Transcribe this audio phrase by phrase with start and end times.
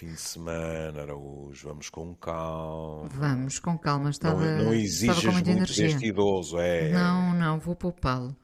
[0.00, 3.06] Fim de semana, Araújo, vamos com calma.
[3.10, 5.88] Vamos com calma, estava, não, não estava com exijas muita muito energia.
[5.88, 6.88] deste idoso, é.
[6.88, 8.34] Não, não, vou poupá-lo.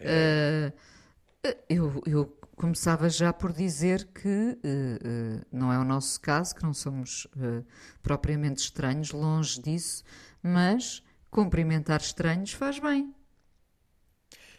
[0.00, 0.72] É.
[1.44, 6.54] Uh, eu, eu começava já por dizer que uh, uh, não é o nosso caso,
[6.54, 7.26] que não somos
[8.02, 10.02] propriamente estranhos, longe disso,
[10.42, 13.14] mas cumprimentar estranhos faz bem.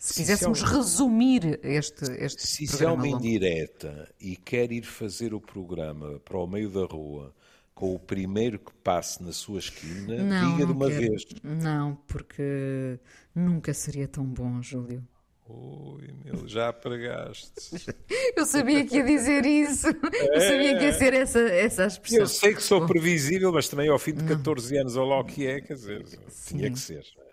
[0.05, 3.25] Se Se quiséssemos isso é um- resumir este, este Se isso é programa uma longo.
[3.25, 7.34] indireta e quer ir fazer o programa para o meio da rua
[7.73, 10.99] com o primeiro que passe na sua esquina, Não, diga de não uma quero.
[10.99, 11.26] vez.
[11.41, 12.99] Não, porque
[13.34, 15.07] nunca seria tão bom, Júlio.
[15.48, 17.51] Ui, meu, já pregaste.
[18.35, 19.87] Eu sabia que ia dizer isso.
[19.87, 22.20] Eu sabia que ia ser essa, essa a expressão.
[22.20, 25.24] Eu sei que sou previsível, mas também ao fim de 14 anos, ou lá o
[25.24, 26.05] que é, quer dizer,
[26.46, 27.05] tinha que ser.
[27.18, 27.32] É,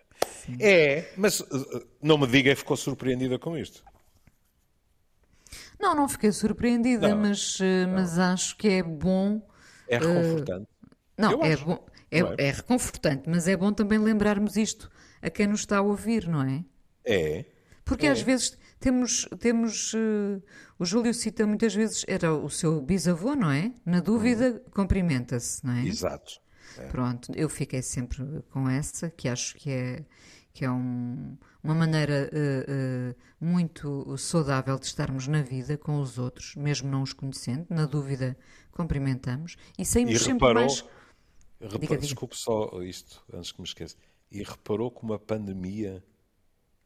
[1.16, 3.84] mas uh, uh, não me diga que ficou surpreendida com isto.
[5.80, 9.40] Não, não fiquei surpreendida, Não, mas, eh, mas acho que é bom.
[9.88, 10.68] É reconfortante.
[11.16, 11.86] Não, Eu é bom.
[12.10, 12.34] É, Não é?
[12.38, 14.90] é reconfortante, mas é bom também lembrarmos isto
[15.22, 16.64] a quem nos está a ouvir, não é?
[17.04, 17.44] É.
[17.84, 19.26] Porque às vezes temos.
[19.38, 20.40] temos eh,
[20.78, 23.72] o Júlio cita muitas vezes, era o seu bisavô, não é?
[23.84, 25.86] Na dúvida, cumprimenta-se, não é?
[25.86, 26.40] Exato.
[26.88, 30.04] Pronto, eu fiquei sempre com essa, que acho que é,
[30.52, 36.18] que é um- uma maneira eh, eh, muito saudável de estarmos na vida com os
[36.18, 37.66] outros, mesmo não os conhecendo.
[37.70, 38.36] Na dúvida,
[38.72, 40.84] cumprimentamos e E saímos sempre reparou, mais.
[41.60, 41.98] repara- diga.
[41.98, 43.96] desculpe só isto, antes que me esqueça.
[44.30, 46.02] E reparou como a pandemia,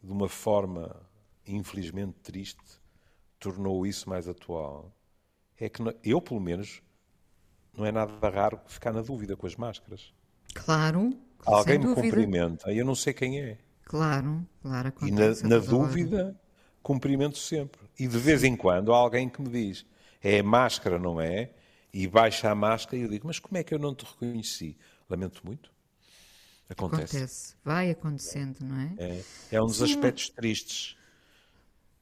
[0.03, 1.01] de uma forma
[1.47, 2.63] infelizmente triste,
[3.39, 4.93] tornou isso mais atual.
[5.59, 6.83] É que eu, pelo menos,
[7.77, 10.13] não é nada raro ficar na dúvida com as máscaras.
[10.53, 11.11] Claro,
[11.47, 11.89] Alguém me dúvida.
[11.89, 13.59] cumprimenta e eu não sei quem é.
[13.91, 15.99] Claro, claro, E na, na a toda hora.
[16.01, 16.41] dúvida,
[16.83, 17.81] cumprimento sempre.
[17.99, 19.87] E de vez em quando há alguém que me diz:
[20.23, 21.51] é máscara, não é?
[21.93, 24.77] E baixa a máscara e eu digo: mas como é que eu não te reconheci?
[25.09, 25.71] Lamento muito.
[26.69, 27.27] Acontece.
[27.27, 28.99] Acontece, vai acontecendo, não é?
[28.99, 30.97] É, é um dos Sim, aspectos tristes.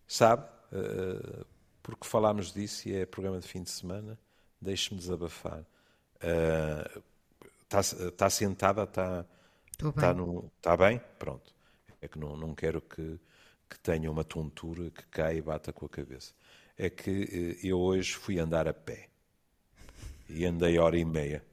[0.07, 0.47] Sabe?
[0.73, 1.45] Eh,
[1.83, 4.19] porque falámos disso e é programa de fim de semana,
[4.63, 5.65] deixe-me desabafar.
[7.65, 9.25] Está está sentada, está
[9.73, 10.15] Estou está bem.
[10.15, 11.01] no, está bem?
[11.19, 11.53] Pronto.
[12.01, 13.19] É que não, não quero que,
[13.69, 16.33] que tenha uma tontura que caia e bata com a cabeça.
[16.77, 19.09] É que eh, eu hoje fui andar a pé.
[20.29, 21.45] E andei hora e meia.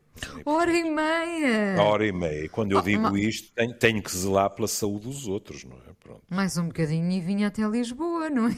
[0.45, 1.81] Hora e meia!
[1.81, 2.45] Hora e meia.
[2.45, 5.63] E quando eu Oh, digo ma- isto, tenho, tenho que zelar pela saúde dos outros,
[5.63, 5.93] não é?
[5.99, 6.23] Pronto.
[6.29, 8.55] Mais um bocadinho e vinha até Lisboa, não é?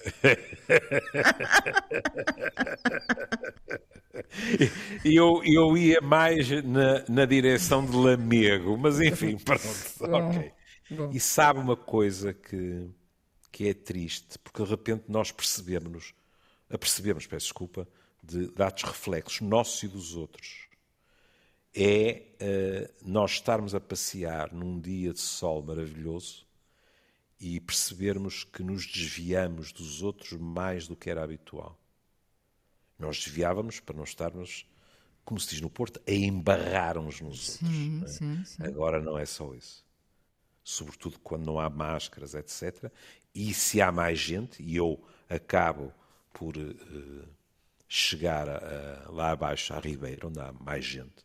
[5.04, 9.62] E eu, eu ia mais na, na direção de Lamego, mas enfim, pronto,
[10.00, 10.52] ok.
[10.90, 11.10] bom.
[11.12, 12.88] E sabe uma coisa que,
[13.50, 16.14] que é triste, porque de repente nós percebemos,
[16.68, 17.88] apercebemos, peço desculpa,
[18.22, 20.68] de dados reflexos nossos e dos outros.
[21.74, 26.44] É eh, nós estarmos a passear num dia de sol maravilhoso
[27.40, 31.78] e percebermos que nos desviamos dos outros mais do que era habitual.
[32.98, 34.66] Nós desviávamos para não estarmos,
[35.24, 37.56] como se diz no Porto, a embarrar uns nos outros.
[37.58, 38.08] Sim, não é?
[38.10, 38.62] sim, sim.
[38.64, 39.84] Agora não é só isso.
[40.64, 42.92] Sobretudo quando não há máscaras, etc.
[43.34, 45.92] E se há mais gente, e eu acabo
[46.32, 47.26] por eh,
[47.88, 51.24] chegar a- a- lá abaixo, à Ribeira, onde há mais gente,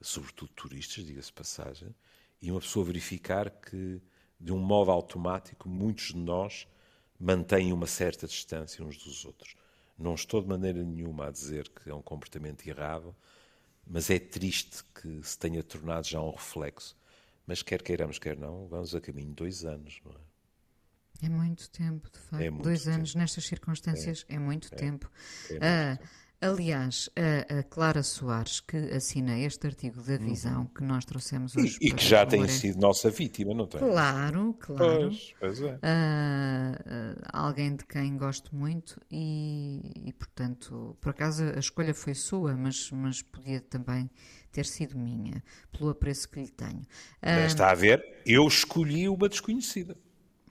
[0.00, 1.94] sobretudo turistas, diga-se passagem,
[2.40, 4.00] e uma pessoa verificar que,
[4.42, 6.66] de um modo automático, muitos de nós
[7.18, 9.54] mantêm uma certa distância uns dos outros.
[9.96, 13.14] Não estou de maneira nenhuma a dizer que é um comportamento errado,
[13.86, 16.96] mas é triste que se tenha tornado já um reflexo.
[17.46, 20.32] Mas quer queiramos, quer não, vamos a caminho de dois anos, não é?
[21.26, 22.42] É muito tempo, de facto.
[22.42, 22.96] É Dois tempo.
[22.96, 25.08] anos nestas circunstâncias é, muito tempo.
[25.50, 25.98] é muito Ah,
[26.42, 31.72] aliás, a, a Clara Soares, que assina este artigo da Visão que nós trouxemos hoje.
[31.74, 31.78] Uhum.
[31.80, 32.60] E, e que já tem Lourenço.
[32.60, 33.80] sido nossa vítima, não tem?
[33.80, 35.08] Claro, claro.
[35.08, 35.78] Pois, pois é.
[35.82, 36.78] Ah,
[37.32, 42.56] ah, alguém de quem gosto muito e, e, portanto, por acaso a escolha foi sua,
[42.56, 44.10] mas, mas podia também
[44.50, 46.82] ter sido minha, pelo apreço que lhe tenho.
[47.22, 48.20] Ah, Está a ver?
[48.26, 49.96] Eu escolhi uma desconhecida.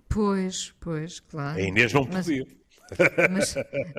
[0.10, 1.58] pois, pois, claro.
[1.60, 2.46] A Inês não Mas- podia.
[2.46, 2.61] Mas,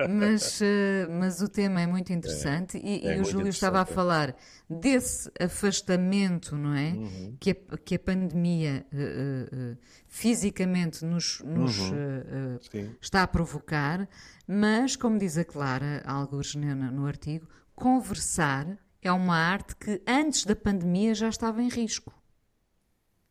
[0.09, 3.79] mas, eh, mas o tema é muito interessante e, e é o muito Júlio estava
[3.79, 3.85] a é.
[3.85, 4.35] falar
[4.69, 6.91] desse afastamento, não é?
[6.91, 7.37] Uhum.
[7.39, 12.59] Que, a, que a pandemia eh, eh, fisicamente nos, nos, Uhum.
[12.71, 12.95] Sim.
[13.01, 14.07] está a provocar,
[14.47, 20.45] mas, como diz a Clara, alguns no, no artigo, conversar é uma arte que antes
[20.45, 22.13] da pandemia já estava em risco.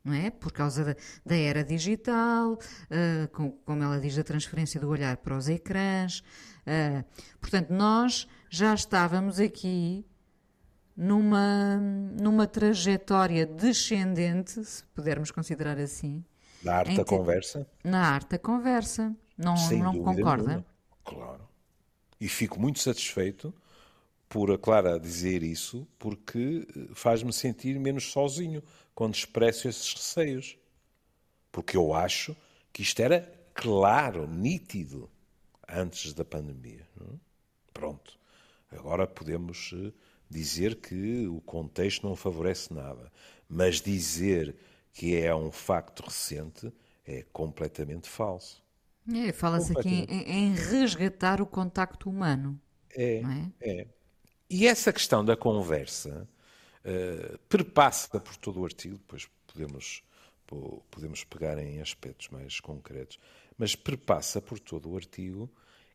[0.03, 0.29] Não é?
[0.29, 0.95] Por causa da,
[1.25, 6.19] da era digital, uh, com, como ela diz, da transferência do olhar para os ecrãs.
[6.67, 7.03] Uh,
[7.39, 10.05] portanto, nós já estávamos aqui
[10.95, 11.77] numa,
[12.19, 16.23] numa trajetória descendente, se pudermos considerar assim.
[16.63, 17.67] Na arte da conversa?
[17.83, 19.15] Na arte da conversa.
[19.37, 20.47] Não, Sem não concorda?
[20.47, 20.65] Nenhuma.
[21.03, 21.49] Claro.
[22.19, 23.53] E fico muito satisfeito
[24.33, 28.63] por a Clara dizer isso, porque eh, faz-me sentir menos sozinho
[28.95, 30.57] quando expresso esses receios.
[31.51, 32.35] Porque eu acho
[32.73, 35.07] que isto era claro, nítido,
[35.69, 36.81] antes da pandemia.
[36.99, 37.13] É?
[37.71, 38.17] Pronto.
[38.71, 39.91] Agora podemos eh,
[40.27, 43.11] dizer que o contexto não favorece nada,
[43.47, 44.55] mas dizer
[44.93, 46.73] que é um facto recente
[47.05, 48.63] é completamente falso.
[49.13, 52.59] É, Fala-se aqui em, em, resgatar o contacto humano.
[52.95, 53.21] É,
[53.61, 53.87] é, é.
[54.55, 56.29] E essa questão da conversa
[56.85, 60.03] uh, perpassa por todo o artigo, depois podemos,
[60.91, 63.19] podemos pegar em aspectos mais concretos,
[63.57, 65.49] mas perpassa por todo o artigo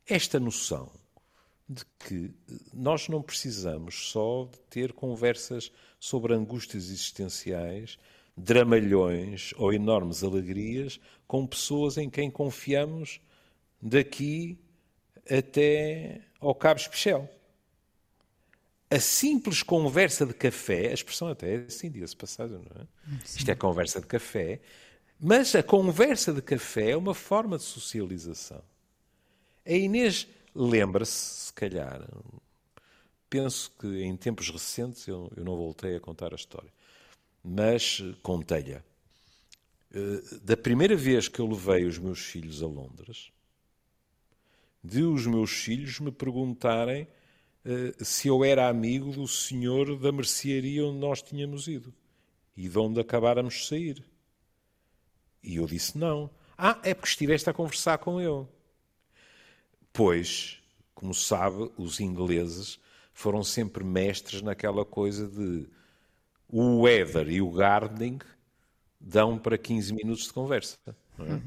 [0.05, 0.91] esta noção
[1.69, 2.33] de que
[2.75, 5.71] nós não precisamos só de ter conversas
[6.01, 7.97] sobre angústias existenciais,
[8.37, 13.21] dramalhões ou enormes alegrias com pessoas em quem confiamos
[13.81, 14.59] daqui
[15.31, 17.38] até ao Cabo Especial.
[18.91, 22.87] A simples conversa de café, a expressão até é assim, diga-se passagem, não é?
[23.25, 23.39] Sim.
[23.39, 24.61] Isto é conversa de café,
[25.21, 28.63] mas a conversa de café é uma forma de socialização.
[29.67, 32.09] A Inês lembra-se, se calhar,
[33.29, 36.73] penso que em tempos recentes eu, eu não voltei a contar a história,
[37.45, 38.83] mas contei-a.
[39.93, 43.31] Eh, da primeira vez que eu levei os meus filhos a Londres,
[44.83, 47.07] de os meus filhos me perguntarem
[47.99, 51.93] se eu era amigo do senhor da mercearia onde nós tínhamos ido
[52.57, 54.05] e de onde acabáramos de sair.
[55.43, 56.31] E eu disse não.
[56.57, 58.47] Ah, é porque estiveste a conversar com ele.
[59.93, 60.61] Pois,
[60.95, 62.79] como sabe, os ingleses
[63.13, 65.69] foram sempre mestres naquela coisa de
[66.49, 68.19] o weather e o gardening
[68.99, 70.79] dão para 15 minutos de conversa.
[70.87, 71.41] É?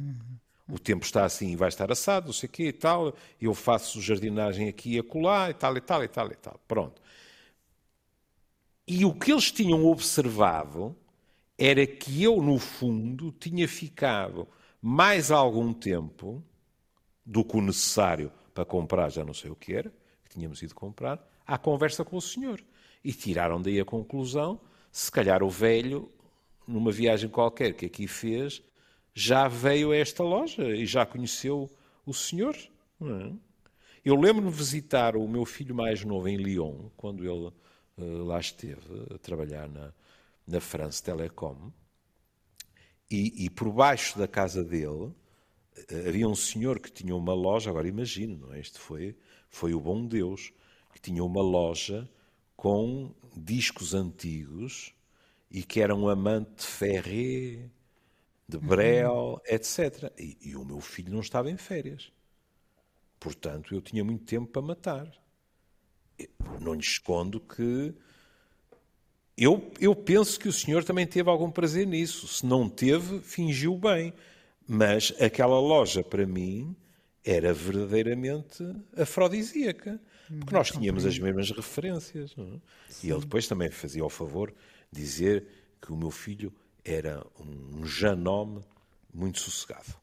[0.71, 3.13] O tempo está assim e vai estar assado, não sei o quê e tal.
[3.41, 6.59] Eu faço jardinagem aqui e acolá e tal e tal e tal e tal.
[6.65, 7.01] Pronto.
[8.87, 10.95] E o que eles tinham observado
[11.57, 14.47] era que eu, no fundo, tinha ficado
[14.81, 16.41] mais algum tempo
[17.25, 20.73] do que o necessário para comprar já não sei o que era, que tínhamos ido
[20.73, 22.63] comprar, à conversa com o senhor.
[23.03, 24.59] E tiraram daí a conclusão,
[24.91, 26.09] se calhar o velho
[26.67, 28.61] numa viagem qualquer que aqui fez,
[29.13, 31.69] já veio a esta loja e já conheceu
[32.05, 32.55] o senhor.
[33.01, 33.33] É?
[34.03, 37.51] Eu lembro-me visitar o meu filho mais novo em Lyon, quando ele
[37.97, 38.81] uh, lá esteve
[39.13, 39.93] a trabalhar na,
[40.47, 41.71] na France Telecom,
[43.09, 45.13] e, e, por baixo da casa dele uh,
[46.07, 48.59] havia um senhor que tinha uma loja, agora imagino, não é?
[48.59, 49.15] Este foi,
[49.49, 50.51] foi o bom Deus,
[50.93, 52.09] que tinha uma loja
[52.55, 54.93] com discos antigos
[55.49, 57.69] e que era um amante de Ferré,
[58.51, 59.39] de Brel, uhum.
[59.45, 60.11] etc.
[60.17, 62.11] E, e, o meu filho não estava em férias.
[63.19, 65.11] Portanto, eu tinha muito tempo para matar.
[66.59, 67.93] não lhe escondo que.
[69.37, 72.27] Eu, eu penso que o senhor também teve algum prazer nisso.
[72.27, 74.13] Se não teve, fingiu bem.
[74.67, 76.75] Mas aquela loja, para mim,
[77.23, 78.63] era verdadeiramente
[78.95, 79.99] afrodisíaca.
[80.39, 82.35] Porque nós tínhamos as mesmas referências.
[82.37, 82.59] É?
[83.03, 84.53] E ele depois também fazia o favor
[84.91, 85.47] dizer
[85.81, 86.53] que o meu filho
[86.83, 88.63] era um janome
[89.13, 89.95] muito sossegado.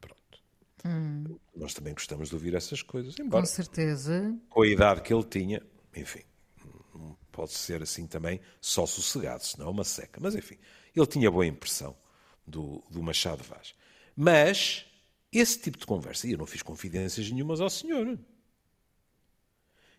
[0.00, 0.42] Pronto.
[0.84, 1.38] Hum.
[1.54, 3.18] Nós também gostamos de ouvir essas coisas.
[3.18, 4.36] Embora, com certeza.
[4.48, 5.62] Com a idade que ele tinha,
[5.94, 6.22] enfim,
[7.32, 10.20] pode ser assim também só sossegado, senão é uma seca.
[10.20, 10.58] Mas enfim,
[10.94, 11.96] ele tinha boa impressão
[12.46, 13.74] do, do Machado Vaz.
[14.14, 14.86] Mas
[15.30, 18.18] esse tipo de conversa, e eu não fiz confidências nenhumas ao senhor.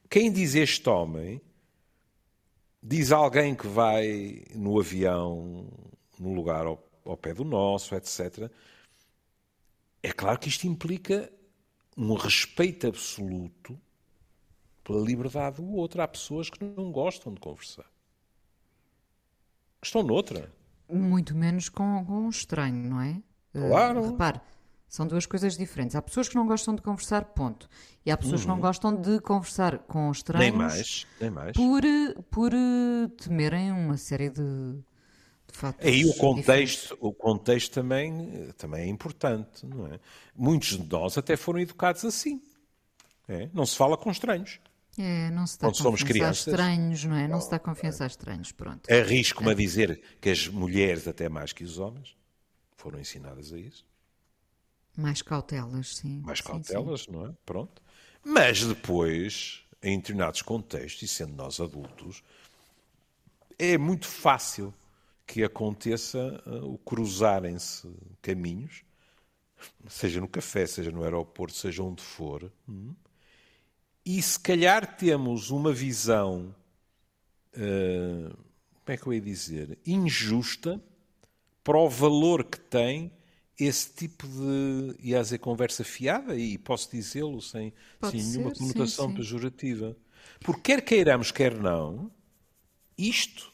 [0.09, 1.41] Quem diz este homem
[2.81, 5.67] Diz alguém que vai no avião,
[6.19, 8.51] no lugar ao, ao pé do nosso, etc.
[10.01, 11.31] É claro que isto implica
[11.97, 13.79] um respeito absoluto
[14.83, 16.01] pela liberdade do outro.
[16.01, 17.85] Há pessoas que não gostam de conversar.
[19.83, 20.51] Estão noutra.
[20.89, 23.21] Muito menos com, com um estranho, não é?
[23.51, 24.01] Claro.
[24.01, 24.39] Uh, repare,
[24.87, 25.95] são duas coisas diferentes.
[25.95, 27.67] Há pessoas que não gostam de conversar, ponto.
[28.05, 28.45] E há pessoas uhum.
[28.45, 28.61] que não uhum.
[28.61, 30.47] gostam de conversar com estranhos.
[30.47, 31.51] Nem mais, nem mais.
[31.53, 31.81] Por,
[32.29, 34.79] por eh, temerem uma série de,
[35.79, 39.99] Aí o contexto, o contexto também, também é importante, não é?
[40.35, 42.41] Muitos de nós até foram educados assim.
[43.27, 43.49] É?
[43.53, 44.59] Não se fala com estranhos.
[44.97, 46.47] É, não se está Quando a somos crianças.
[46.47, 47.27] estranhos, não é?
[47.27, 48.91] Não se está a confiançar estranhos, pronto.
[48.91, 52.15] Arrisco-me a dizer que as mulheres, até mais que os homens,
[52.75, 53.85] foram ensinadas a isso.
[54.97, 56.21] Mais cautelas, sim.
[56.21, 57.33] Mais Sim, cautelas, não é?
[57.45, 57.79] Pronto.
[58.23, 62.23] Mas depois, em determinados contextos, e sendo nós adultos,
[63.59, 64.73] é muito fácil
[65.27, 68.83] que aconteça uh, o cruzarem-se caminhos,
[69.89, 72.95] seja no café, seja no aeroporto, seja onde for, hum,
[74.05, 76.55] e se calhar temos uma visão,
[77.53, 80.81] uh, como é que eu ia dizer, injusta
[81.61, 83.11] para o valor que tem
[83.59, 87.73] esse tipo de, ia dizer, conversa fiada, e posso dizê-lo sem,
[88.09, 89.15] sem nenhuma ser, sim, conotação sim.
[89.15, 89.97] pejorativa.
[90.39, 92.09] Porque quer queiramos, quer não,
[92.97, 93.51] isto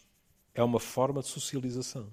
[0.53, 2.07] é uma forma de socialização.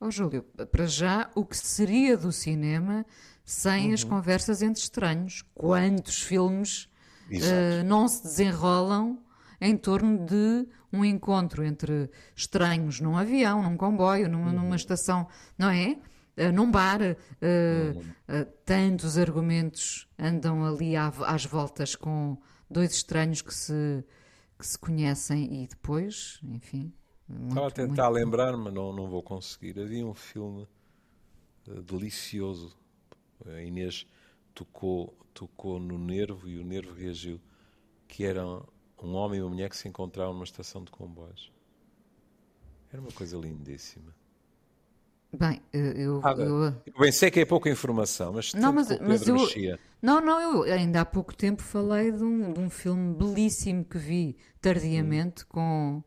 [0.00, 3.04] Ó Júlio, para já, o que seria do cinema
[3.44, 4.10] sem as Uhum.
[4.10, 5.42] conversas entre estranhos?
[5.54, 6.88] Quantos filmes
[7.30, 9.20] eh, não se desenrolam
[9.60, 15.26] em torno de um encontro entre estranhos num avião, num comboio, numa, numa estação,
[15.58, 15.98] não é?
[16.36, 22.38] Eh, num bar, eh, tantos argumentos andam ali à- às voltas com
[22.70, 24.04] dois estranhos que se,
[24.56, 26.92] que se conhecem e depois, enfim.
[27.28, 29.78] Muito- Estava a tentar muito- lembrar-me, não, não vou conseguir.
[29.78, 30.66] Havia um filme
[31.68, 32.76] eh, delicioso.
[33.46, 34.06] A Inês
[34.54, 37.40] tocou, tocou no nervo e o nervo reagiu.
[38.06, 41.52] Que era um homem e uma mulher que se encontravam numa estação de comboios.
[42.90, 44.14] Era uma coisa lindíssima.
[45.38, 48.88] Bem, eh, eu, Ah, eu- Eu bem sei que é pouca informação, mas, Não, mas,
[48.98, 49.34] mas eu.
[49.34, 49.78] mexia.
[50.00, 53.98] Não, não, eu ainda há pouco tempo falei de um, de um filme belíssimo que
[53.98, 56.02] vi tardiamente com,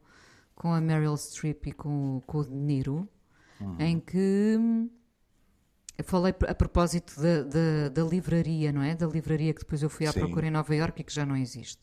[0.61, 3.09] com a Meryl Streep e com, o- com o De Niro,
[3.79, 4.87] em que hum,
[5.97, 8.93] eu falei a propósito da, da, da livraria, não é?
[8.93, 10.19] Da livraria que depois eu fui à Sim.
[10.19, 11.81] procura em Nova Iorque e que já não existe.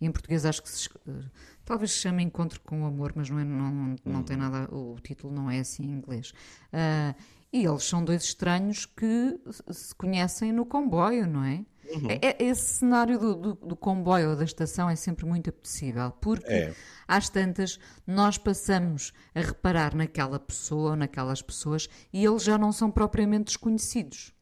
[0.00, 1.24] E em português acho que se, eh,
[1.64, 4.96] talvez se chame Encontro com o Amor, mas não, é, não, não tem nada, o,
[5.00, 6.32] título não é assim em inglês.
[6.72, 7.16] Ah,
[7.52, 9.40] e eles são dois estranhos que
[9.72, 11.64] se conhecem no comboio, não é?
[12.08, 16.10] É- é- esse cenário do, do, do comboio ou da estação é sempre muito apetecível,
[16.20, 16.74] porque É.
[17.08, 22.72] às tantas nós passamos a reparar naquela pessoa ou naquelas pessoas e eles já não
[22.72, 24.32] são propriamente desconhecidos.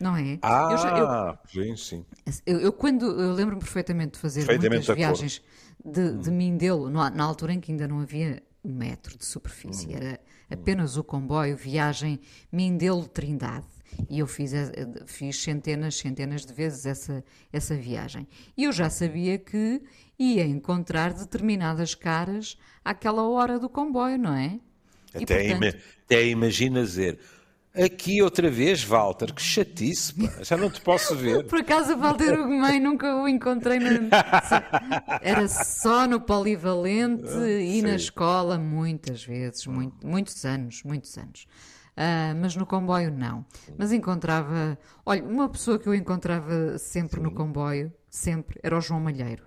[0.00, 0.38] Não é?
[0.42, 2.06] Ah, Eu já- eu- sim, sim.
[2.44, 5.42] eu, eu quando eu lembro-me perfeitamente de fazer Perfeitamente muitas viagens
[5.84, 9.88] de, de Mindelo, na, na altura em que ainda não havia um metro de superfície,
[9.88, 9.96] Hum.
[9.96, 10.20] era
[10.50, 12.20] apenas o comboio, viagem
[12.50, 13.66] Mindelo-Trindade.
[14.08, 14.70] E eu fiz, eh,
[15.06, 18.26] fiz centenas, centenas de vezes essa, essa viagem.
[18.56, 19.82] E eu já sabia que
[20.18, 24.58] ia encontrar determinadas caras àquela hora do comboio, não é?
[25.14, 27.18] E, Até, portanto, ima- até imagina dizer
[27.74, 31.44] aqui outra vez, Walter, que chatice, pá, já não te posso ver.
[31.48, 33.78] Por acaso, Walter Ugumem nunca o encontrei.
[33.78, 33.88] Na...
[35.22, 37.94] Era só no Polivalente e na Sim.
[37.96, 41.46] escola, muitas vezes, muito- muitos anos, muitos anos.
[41.96, 43.44] Ah, mas no comboio não.
[43.76, 44.78] Mas encontrava.
[45.04, 49.44] Olha, uma pessoa que eu encontrava sempre no comboio, sempre, era o João Malheiro.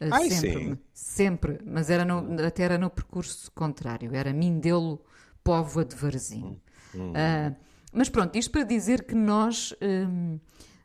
[0.00, 0.78] Ah, Ai, sempre, sim.
[0.92, 5.02] sempre, mas era no- até era no percurso contrário, era Mindelo,
[5.42, 6.60] Póvoa de Varzim.
[6.94, 7.12] Hum.
[7.14, 7.54] Ah,
[7.92, 10.38] mas pronto, isto para dizer que nós, hum,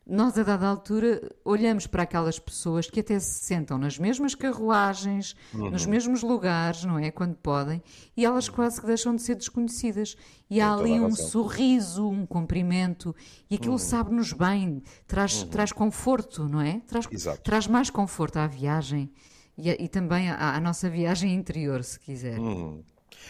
[0.06, 5.36] nós a dada altura, olhamos para aquelas pessoas que até se sentam nas mesmas carruagens,
[5.54, 5.70] Uhum.
[5.70, 7.10] nos mesmos lugares, não é?
[7.10, 7.80] Quando podem,
[8.16, 10.16] e elas quase que deixam de ser desconhecidas.
[10.50, 10.80] E há Uhum.
[10.80, 13.14] ali um sorriso, um cumprimento,
[13.48, 13.58] e Uhum.
[13.60, 16.80] aquilo sabe-nos bem, traz, traz conforto, não é?
[16.86, 17.40] Traz, Exato.
[17.42, 19.10] traz mais conforto à viagem
[19.56, 22.38] e, e também à, à nossa viagem interior, se quiser.
[22.38, 22.82] Hum.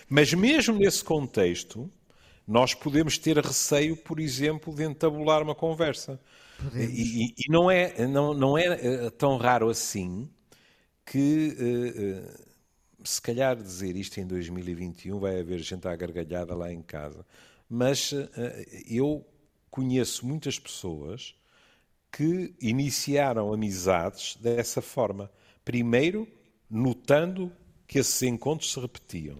[0.08, 1.90] Mas mesmo nesse contexto,
[2.48, 6.18] nós podemos ter receio, por exemplo, de entabular uma conversa.
[6.78, 8.64] E, e- não é, não, não é
[9.06, 10.28] eh, tão raro assim
[11.06, 12.02] que, eh,
[12.38, 12.44] eh,
[13.04, 17.26] se calhar dizer isto em 2021, vai haver gente à gargalhada lá em casa.
[17.68, 18.12] Mas
[18.88, 19.24] eu
[19.70, 21.34] conheço muitas pessoas
[22.12, 25.30] que iniciaram amizades dessa forma.
[25.64, 26.28] Primeiro,
[26.70, 27.52] notando
[27.86, 29.38] que esses encontros se repetiam.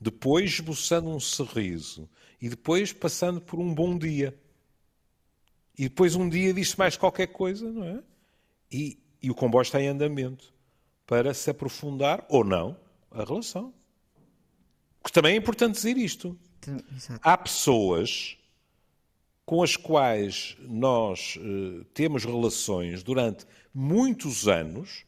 [0.00, 2.08] Depois, esboçando um sorriso.
[2.40, 4.34] E depois, passando por um bom dia.
[5.78, 8.02] E depois, um dia, disse mais qualquer coisa, não é?
[8.70, 10.52] E, e o comboio está em andamento
[11.06, 12.76] para se aprofundar ou não
[13.10, 13.72] a relação.
[15.02, 16.38] Porque também é importante dizer isto.
[16.96, 17.20] Exato.
[17.22, 18.36] Há pessoas
[19.44, 25.04] com as quais nós eh, temos relações durante muitos anos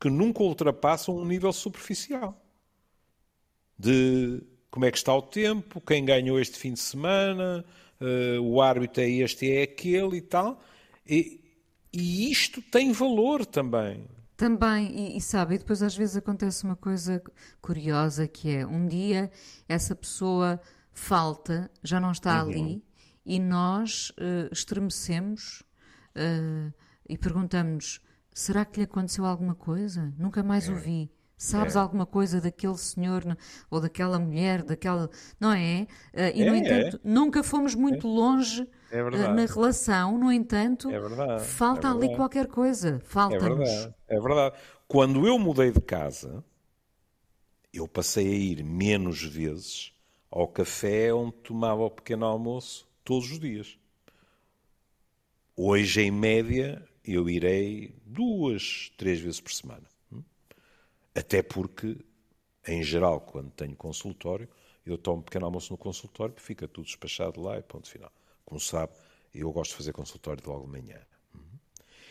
[0.00, 2.40] que nunca ultrapassam um nível superficial.
[3.76, 7.64] De como é que está o tempo, quem ganhou este fim de semana,
[8.00, 10.60] eh, o árbitro é este, é aquele e tal.
[11.06, 11.40] E,
[11.92, 14.08] e isto tem valor também.
[14.36, 17.22] Também, e, e, sabe, e depois às vezes acontece uma coisa
[17.60, 19.30] curiosa que é um dia
[19.68, 20.58] essa pessoa
[20.92, 22.50] falta, já não está uhum.
[22.50, 22.84] ali,
[23.24, 25.62] e nós uh, estremecemos
[26.16, 26.72] uh,
[27.06, 28.00] e perguntamos:
[28.32, 30.12] será que lhe aconteceu alguma coisa?
[30.16, 30.72] Nunca mais é.
[30.72, 31.10] o vi.
[31.40, 31.78] Sabes é.
[31.78, 33.24] alguma coisa daquele senhor
[33.70, 35.08] ou daquela mulher, daquela.
[35.40, 35.86] Não é?
[36.12, 37.00] Uh, e, é, no entanto, é.
[37.02, 38.10] nunca fomos muito é.
[38.10, 40.90] longe uh, na relação, no entanto,
[41.40, 43.00] falta ali qualquer coisa.
[43.06, 43.70] Falta-nos.
[43.70, 43.94] É verdade.
[44.08, 44.56] É verdade.
[44.86, 46.44] Quando eu mudei de casa,
[47.72, 49.94] eu passei a ir menos vezes
[50.30, 53.78] ao café onde tomava o pequeno almoço todos os dias.
[55.56, 59.89] Hoje, em média, eu irei duas, três vezes por semana.
[61.14, 61.98] Até porque,
[62.66, 64.48] em geral, quando tenho consultório,
[64.84, 68.12] eu tomo pequeno almoço no consultório, fica tudo despachado lá e ponto final.
[68.44, 68.92] Como sabe,
[69.34, 71.00] eu gosto de fazer consultório de logo de manhã.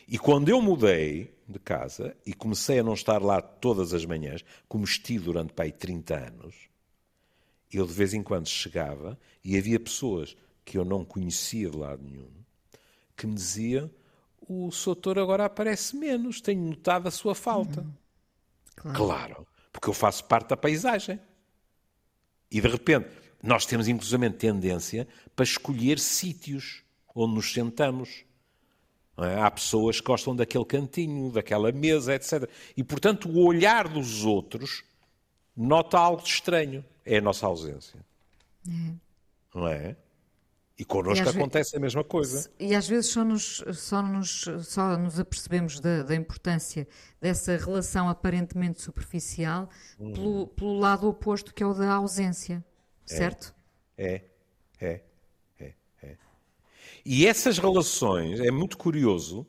[0.08, 4.44] E quando eu mudei de casa e comecei a não estar lá todas as manhãs,
[4.68, 6.56] como estive durante pai 30 anos,
[7.72, 12.04] eu de vez em quando chegava e havia pessoas que eu não conhecia de lado
[12.04, 12.40] nenhum
[13.20, 13.92] que me diziam:
[14.48, 17.82] O Soutor agora aparece menos, tenho notado a sua falta.
[17.82, 17.94] Uhum.
[18.80, 18.98] Claro.
[18.98, 21.20] claro, porque eu faço parte da paisagem.
[22.52, 23.10] E de repente,
[23.44, 26.84] nós temos inclusivamente tendência para escolher sítios
[27.16, 28.26] onde nos sentamos.
[29.18, 29.42] É?
[29.42, 32.50] Há pessoas que gostam daquele cantinho, daquela mesa, etc.
[32.76, 34.84] E, portanto, o olhar dos outros
[35.56, 36.84] nota algo de estranho.
[37.06, 38.00] É a nossa ausência.
[38.68, 38.94] É.
[39.54, 39.96] Não é?
[40.80, 42.50] E connosco e acontece a mesma coisa.
[42.58, 46.88] E às vezes só nos, só nos, só nos apercebemos da, da importância
[47.20, 49.70] dessa relação aparentemente superficial
[50.00, 50.14] hum.
[50.14, 52.64] pelo, pelo, lado oposto, que é o da ausência.
[53.10, 53.54] É, certo?
[53.98, 54.22] É,
[54.80, 55.02] é,
[55.60, 56.18] é, é.
[57.04, 59.46] E essas relações, é muito curioso.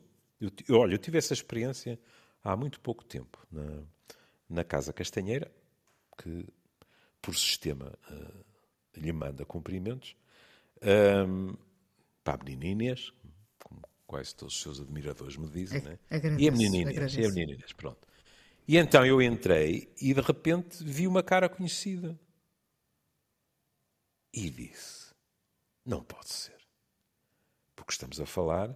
[0.67, 1.97] Eu, olha, eu tive essa experiência
[2.43, 3.83] há muito pouco tempo na,
[4.49, 5.49] na Casa Castanheira,
[6.21, 6.45] que
[7.21, 8.45] por sistema uh,
[8.97, 10.13] lhe manda cumprimentos
[10.83, 11.55] um,
[12.23, 13.11] para a menina Inês,
[13.63, 15.99] como quase todos os seus admiradores me dizem, né?
[16.39, 18.07] e a menina Inês, e a menina Inês, pronto.
[18.67, 22.17] E então eu entrei e de repente vi uma cara conhecida.
[24.33, 25.13] E disse:
[25.85, 26.57] Não pode ser.
[27.75, 28.75] Porque estamos a falar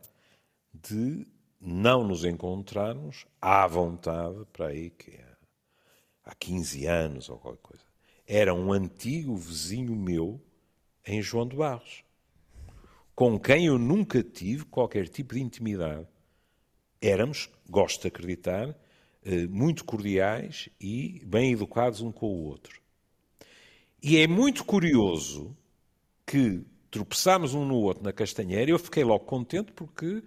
[0.73, 1.25] de
[1.61, 5.37] não nos encontrarmos à vontade para aí que é,
[6.23, 7.83] há 15 anos ou qualquer coisa.
[8.27, 10.41] Era um antigo vizinho meu
[11.05, 12.03] em João de Barros,
[13.13, 16.07] com quem eu nunca tive qualquer tipo de intimidade.
[17.01, 18.75] Éramos, gosto de acreditar,
[19.23, 22.81] eh, muito cordiais e bem educados um com o outro.
[24.01, 25.55] E é muito curioso
[26.25, 30.23] que tropeçámos um no outro na Castanheira e eu fiquei logo contente porque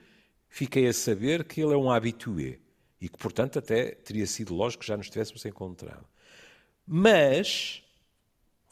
[0.48, 2.58] fiquei a saber que ele é um habitué
[3.00, 6.06] e que, portanto, até teria sido lógico que já nos tivéssemos encontrado.
[6.86, 7.84] Mas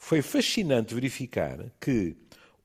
[0.07, 2.15] foi fascinante verificar que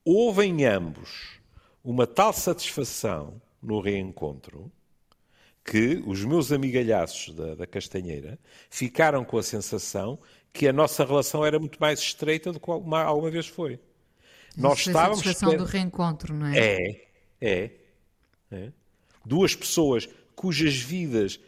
[0.04, 1.40] houve em ambos
[1.82, 4.70] uma tal satisfação no reencontro
[5.64, 8.38] que os meus amigalhaços da, da Castanheira
[8.70, 10.20] ficaram com a sensação
[10.52, 13.80] que a nossa relação era muito mais estreita do que alguma, alguma vez foi.
[14.56, 15.18] Nós Isso estávamos.
[15.18, 16.58] A satisfação do reencontro, não é?
[16.58, 17.06] É,
[17.40, 17.70] é,
[18.52, 18.72] é.
[19.26, 21.40] Duas pessoas cujas vidas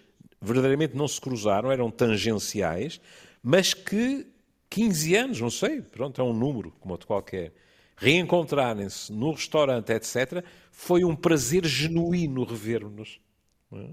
[0.42, 3.00] verdadeiramente não se cruzaram, eram tangenciais,
[3.40, 4.33] mas que
[4.74, 7.52] 15 anos, não sei, pronto, é um número como outro qualquer,
[7.96, 13.20] reencontrarem-se no restaurante, etc., foi um prazer genuíno rever-nos.
[13.72, 13.90] É?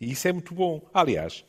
[0.00, 0.88] E isso é muito bom.
[0.94, 1.44] Aliás,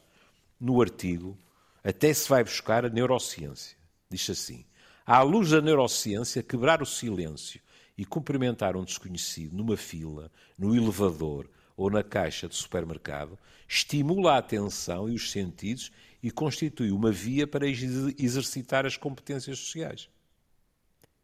[0.60, 1.38] no artigo,
[1.84, 3.78] até se vai buscar a neurociência.
[4.10, 4.66] Diz assim:
[5.06, 7.62] à luz da neurociência, quebrar o silêncio
[7.96, 13.38] e cumprimentar um desconhecido numa fila, no elevador ou na caixa de supermercado
[13.70, 20.10] estimula a atenção e os sentidos e constitui uma via para exercitar as competências sociais.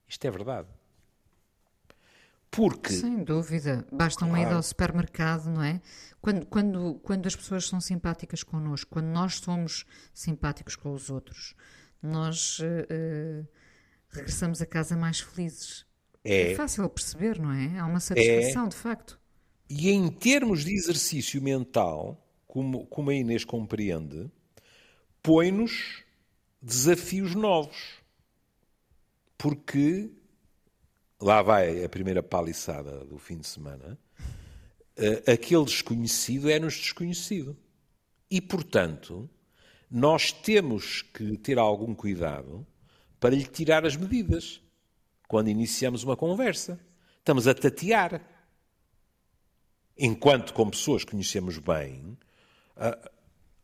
[0.08, 0.69] Isto é verdade.
[2.49, 2.93] Porque.
[2.93, 3.86] Sem dúvida.
[3.91, 4.34] Basta claro.
[4.34, 5.81] uma ida ao supermercado, não é?
[6.21, 11.53] Quando, quando, quando as pessoas são simpáticas connosco, quando nós somos simpáticos com os outros,
[12.01, 13.47] nós uh,
[14.10, 15.86] regressamos a casa mais felizes.
[16.23, 16.53] É.
[16.53, 17.77] é fácil perceber, não é?
[17.77, 18.69] Há uma satisfação, é.
[18.69, 19.19] de facto.
[19.69, 24.31] E em termos de exercício mental, como, como a Inês compreende,
[25.26, 26.04] põe-nos
[26.62, 27.96] desafios novos.
[29.36, 30.12] Porque
[31.20, 33.98] lá vai a primeira paliçada do fim de semana,
[34.96, 37.58] eh, aquele desconhecido é-nos desconhecido.
[38.30, 39.28] E, portanto,
[39.90, 42.66] nós temos que ter algum cuidado
[43.20, 44.62] para lhe tirar as medidas
[45.28, 46.80] quando iniciamos uma conversa.
[47.18, 48.22] Estamos a tatear.
[49.98, 52.18] Enquanto, como pessoas conhecemos bem,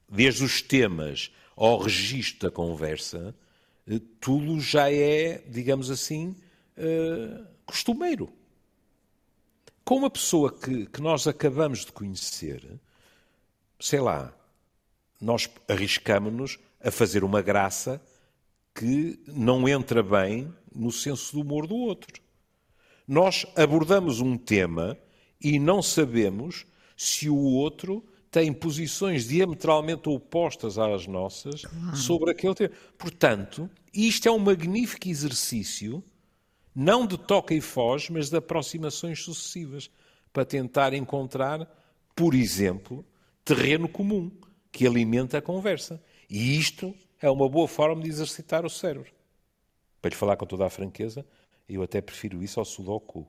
[0.10, 1.32] desde os temas
[1.66, 3.36] ao registro da conversa,
[3.88, 6.36] eh, tudo já é, digamos assim,
[6.76, 8.34] uh, costumeiro.
[9.86, 12.68] Com uma pessoa que, que nós acabamos de conhecer,
[13.80, 14.34] sei lá,
[15.22, 18.02] nós arriscamos-nos a fazer uma graça
[18.74, 22.24] que não entra bem no senso do humor do outro.
[23.08, 24.98] Nós abordamos um tema
[25.40, 26.66] e não sabemos
[26.98, 31.98] se o outro tem posições diametralmente opostas às nossas claro.
[31.98, 32.72] sobre aquele tema.
[32.98, 36.02] Portanto, isto é um magnífico exercício,
[36.74, 39.92] não de toca e foz, mas de aproximações sucessivas,
[40.32, 41.68] para tentar encontrar,
[42.16, 43.06] por exemplo,
[43.44, 44.32] terreno comum
[44.72, 46.02] que alimenta a conversa.
[46.30, 49.12] E isto é uma boa forma de exercitar o cérebro.
[50.02, 51.26] Para lhe falar com toda a franqueza,
[51.68, 53.28] eu até prefiro isso ao sudoku.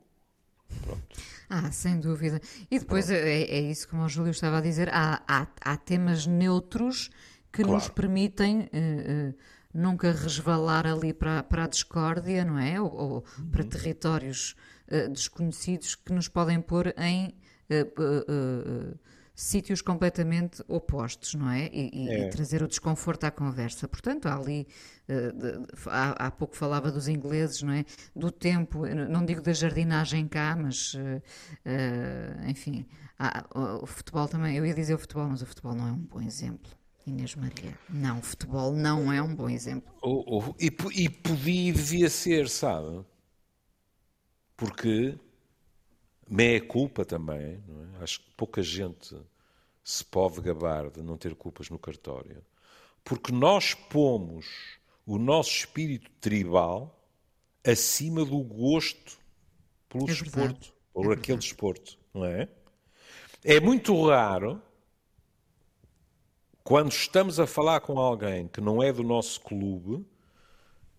[0.85, 1.02] Pronto.
[1.48, 2.40] Ah, sem dúvida.
[2.70, 6.26] E depois é, é, isso como o Júlio estava a dizer, há, há, há temas
[6.26, 7.11] neutros
[7.52, 7.74] que claro.
[7.74, 9.35] nos permitem uh, uh,
[9.74, 12.80] nunca resvalar ali para, para a discórdia, não é?
[12.80, 13.50] Ou, ou uhum.
[13.50, 14.56] para territórios
[14.88, 17.35] uh, desconhecidos que nos podem pôr em
[19.42, 21.68] sítios completamente opostos, não é?
[21.72, 22.26] E, e, é?
[22.26, 23.88] e, trazer o desconforto à conversa.
[23.88, 24.68] Portanto, há ali,
[25.09, 27.85] de, há, há, pouco falava dos ingleses, não é?
[28.14, 30.98] Do tempo, não digo da jardinagem cá, mas, uh,
[31.66, 32.87] uh, enfim,
[33.18, 33.44] há,
[33.83, 36.22] o, futebol também, eu ia dizer o futebol, mas o futebol não é um bom
[36.22, 36.70] exemplo.
[37.05, 39.92] Inês Maria, não, o futebol não é um bom exemplo.
[40.00, 43.05] Oh, oh, e, e podia e devia ser, sabe?
[44.57, 45.18] Porque
[46.31, 47.61] meia culpa também,
[47.98, 48.02] é?
[48.05, 49.16] acho que pouca gente
[49.85, 52.45] se pode gabar de não ter culpas no cartório,
[53.05, 54.47] porque nós pomos
[55.05, 56.99] o nosso espírito tribal
[57.64, 59.18] acima do gosto
[59.88, 62.49] pelo é desporto, por é aquele desporto, não é?
[63.45, 64.62] É muito raro
[66.62, 70.07] quando estamos a falar com alguém que não é do nosso clube,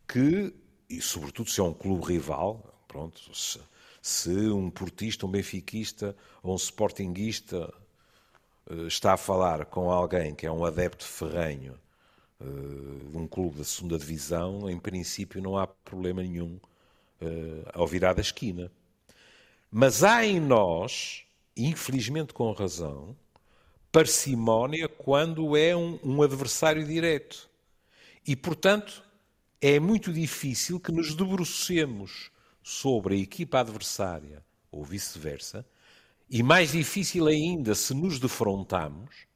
[0.07, 0.53] que,
[0.89, 3.59] e sobretudo se é um clube rival, pronto, se,
[4.01, 7.73] se um portista, um benfiquista ou um sportinguista
[8.87, 11.79] está a falar com alguém que é um adepto ferrenho
[12.39, 16.59] eh, de um clube da segunda divisão, em princípio não há problema nenhum
[17.21, 18.71] eh, ao virar da esquina.
[19.71, 21.23] Mas há em nós,
[21.55, 23.15] infelizmente com razão,
[23.91, 27.49] parcimónia quando é um, um adversário direto.
[28.25, 29.03] E, portanto,
[29.61, 35.65] é muito difícil que nos debrucemos sobre a equipa adversária ou vice-versa
[36.33, 39.27] e mais difícil ainda se nos defrontamos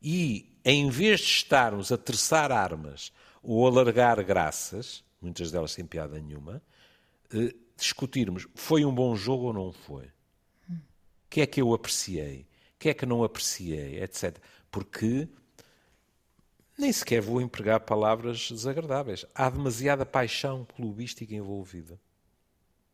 [0.00, 5.84] e, em vez de estarmos a terçar armas ou a largar graças, muitas delas sem
[5.84, 6.62] piada nenhuma,
[7.34, 10.04] eh, discutirmos foi um bom jogo ou não foi?
[10.04, 12.42] O que é que eu apreciei?
[12.76, 14.00] O que é que não apreciei?
[14.00, 14.38] Etc.
[14.70, 15.28] Porque
[16.78, 19.26] nem sequer vou empregar palavras desagradáveis.
[19.34, 22.00] Há demasiada paixão clubística envolvida.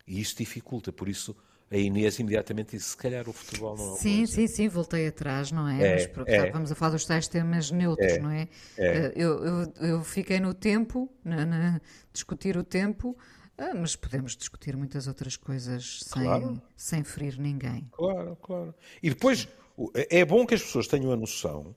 [0.07, 0.91] E isso dificulta.
[0.91, 1.37] Por isso,
[1.75, 5.51] a Inês imediatamente disse: se calhar o futebol não é Sim, sim, sim, voltei atrás,
[5.51, 5.83] não é?
[5.83, 6.37] é, Mas, é.
[6.37, 8.49] Estávamos a falar dos tais temas neutros, é, não é?
[8.79, 8.87] é.
[8.87, 11.81] Eh, eu, eu, eu, fiquei no tempo, na, na
[12.13, 13.17] discutir o tempo,
[13.59, 16.63] ah, mas podemos discutir muitas outras coisas sem, claro.
[16.77, 17.89] sem ferir ninguém.
[17.91, 18.75] Claro, claro.
[19.03, 19.49] E depois,
[19.95, 21.75] é bom que as pessoas tenham a noção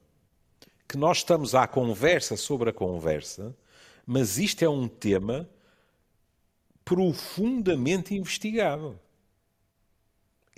[0.88, 3.54] que nós estamos à conversa sobre a conversa,
[4.06, 5.46] mas isto é um tema
[6.82, 8.98] profundamente investigado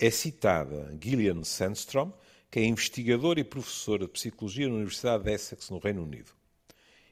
[0.01, 2.11] é citada Gillian Sandstrom,
[2.49, 6.31] que é investigadora e professora de Psicologia na Universidade de Essex, no Reino Unido,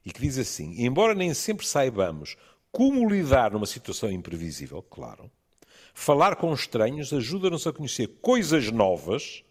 [0.04, 2.36] e que diz assim: Embora nem sempre saibamos
[2.72, 5.30] como lidar numa situação imprevisível, claro,
[5.94, 9.44] falar com estranhos ajuda-nos a conhecer coisas novas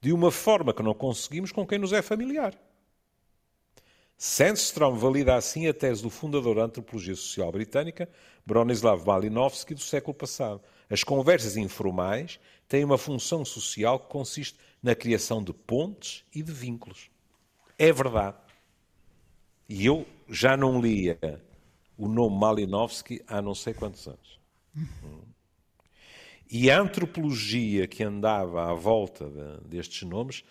[0.00, 2.58] de uma forma que não conseguimos com quem nos é familiar.
[4.18, 8.08] Sandstrom valida assim a tese do fundador da antropologia social britânica,
[8.46, 10.62] Bronislaw Malinowski, do século passado.
[10.88, 16.52] As conversas informais têm uma função social que consiste na criação de pontes e de
[16.52, 17.10] vínculos.
[17.78, 18.36] É verdade.
[19.68, 21.18] E eu já não lia
[21.96, 24.38] o nome Malinowski há não sei quantos anos.
[26.50, 30.44] E a antropologia que andava à volta de, destes nomes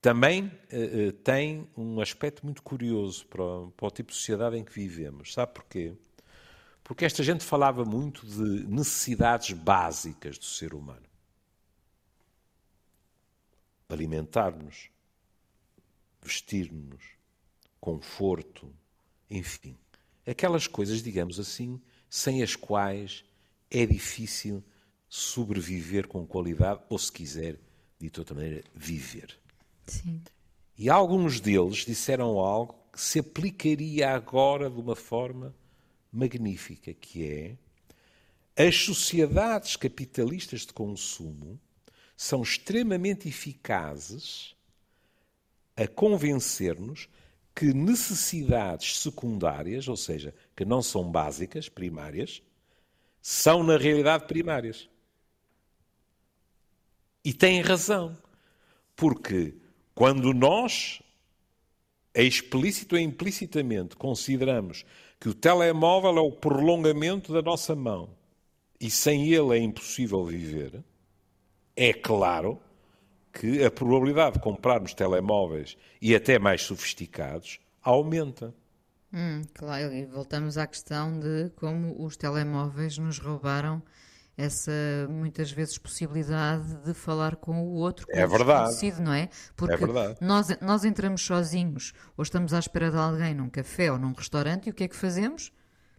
[0.00, 4.64] também uh, tem um aspecto muito curioso para o, para o, tipo de sociedade em
[4.64, 5.32] que vivemos.
[5.32, 5.94] Sabe porquê?
[6.82, 11.05] Porque esta gente falava muito de necessidades básicas do ser humano.
[13.88, 14.90] Alimentar-nos,
[16.20, 17.02] vestir-nos,
[17.80, 18.72] conforto,
[19.30, 19.76] enfim.
[20.26, 23.24] Aquelas coisas, digamos assim, sem as quais
[23.70, 24.62] é difícil
[25.08, 27.58] sobreviver com qualidade ou, se quiser,
[27.98, 29.38] de outra maneira, viver.
[29.86, 30.20] Sim.
[30.76, 35.54] E alguns deles disseram algo que se aplicaria agora de uma forma
[36.12, 37.56] magnífica, que é
[38.66, 41.60] as sociedades capitalistas de consumo
[42.16, 44.54] são extremamente eficazes
[45.76, 47.08] a convencer-nos
[47.54, 52.42] que necessidades secundárias, ou seja, que não são básicas, primárias,
[53.20, 54.88] são na realidade primárias.
[57.24, 58.16] E têm razão,
[58.94, 59.54] porque
[59.94, 61.02] quando nós,
[62.14, 64.84] explícito ou implicitamente, consideramos
[65.18, 68.10] que o telemóvel é o prolongamento da nossa mão
[68.78, 70.84] e sem ele é impossível viver,
[71.76, 72.60] é claro
[73.32, 78.54] que a probabilidade de comprarmos telemóveis e até mais sofisticados aumenta.
[79.12, 83.82] Hum, claro, e voltamos à questão de como os telemóveis nos roubaram
[84.36, 84.72] essa
[85.08, 88.92] muitas vezes possibilidade de falar com o outro, com é verdade.
[89.00, 89.30] não é?
[89.56, 90.16] Porque é verdade.
[90.20, 94.66] Nós, nós entramos sozinhos ou estamos à espera de alguém num café ou num restaurante
[94.66, 95.52] e o que é que fazemos?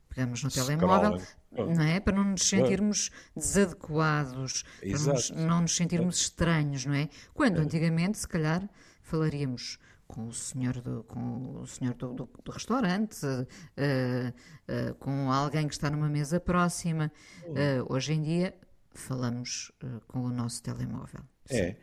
[0.10, 2.00] Pegamos no telemóvel, não é?
[2.00, 7.10] Para não nos sentirmos desadequados, para não nos, sentirmos estranhos, não é?
[7.34, 8.67] Quando antigamente, se calhar,
[9.02, 15.32] falaríamos com o senhor do, com o senhor do, do, do restaurante, uh, uh, com
[15.32, 17.12] alguém que está numa mesa próxima.
[17.43, 18.54] Uh, hoje em dia
[18.93, 19.72] falamos
[20.08, 21.22] com o nosso telemóvel.
[21.52, 21.76] É.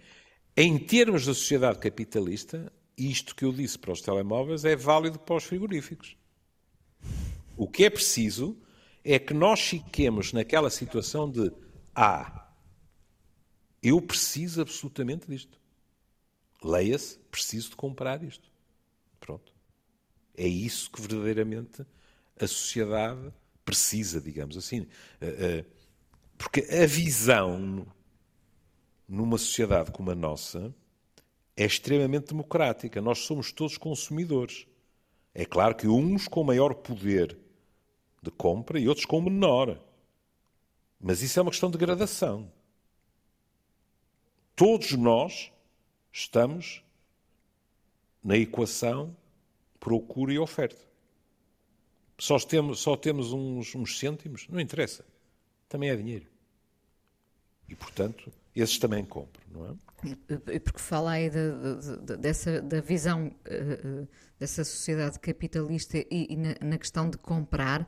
[0.56, 5.37] Em termos da sociedade capitalista, isto que eu disse para os telemóveis é válido para
[5.37, 6.16] os frigoríficos.
[7.56, 8.56] O que é preciso
[9.04, 11.52] é que nós fiquemos naquela situação de
[11.94, 12.48] ah,
[13.82, 15.60] eu preciso absolutamente disto.
[16.62, 18.50] Leia-se, preciso de comprar isto.
[19.20, 19.52] Pronto.
[20.34, 21.84] É isso que verdadeiramente
[22.40, 23.32] a sociedade
[23.64, 24.86] precisa, digamos assim.
[25.20, 25.64] Eh, eh,
[26.38, 27.86] porque a visão
[29.06, 30.74] numa sociedade como a nossa
[31.54, 33.00] é extremamente democrática.
[33.00, 34.66] Nós somos todos consumidores.
[35.34, 37.43] É claro que uns com maior poder
[38.24, 39.78] de compra e outros com menor.
[41.00, 42.50] Mas isso é uma questão de gradação.
[44.56, 45.52] Todos nós
[46.12, 46.82] estamos
[48.22, 49.14] na equação
[49.78, 50.82] procura e oferta.
[52.18, 55.04] Só temos, só temos uns, uns cêntimos, não interessa.
[55.68, 56.26] Também é dinheiro.
[57.68, 59.74] E, portanto, esses também compram, não é?
[60.64, 66.54] Porque fala aí de, de, dessa, da visão uh, dessa sociedade capitalista e, e na,
[66.62, 67.86] na, questão de comprar,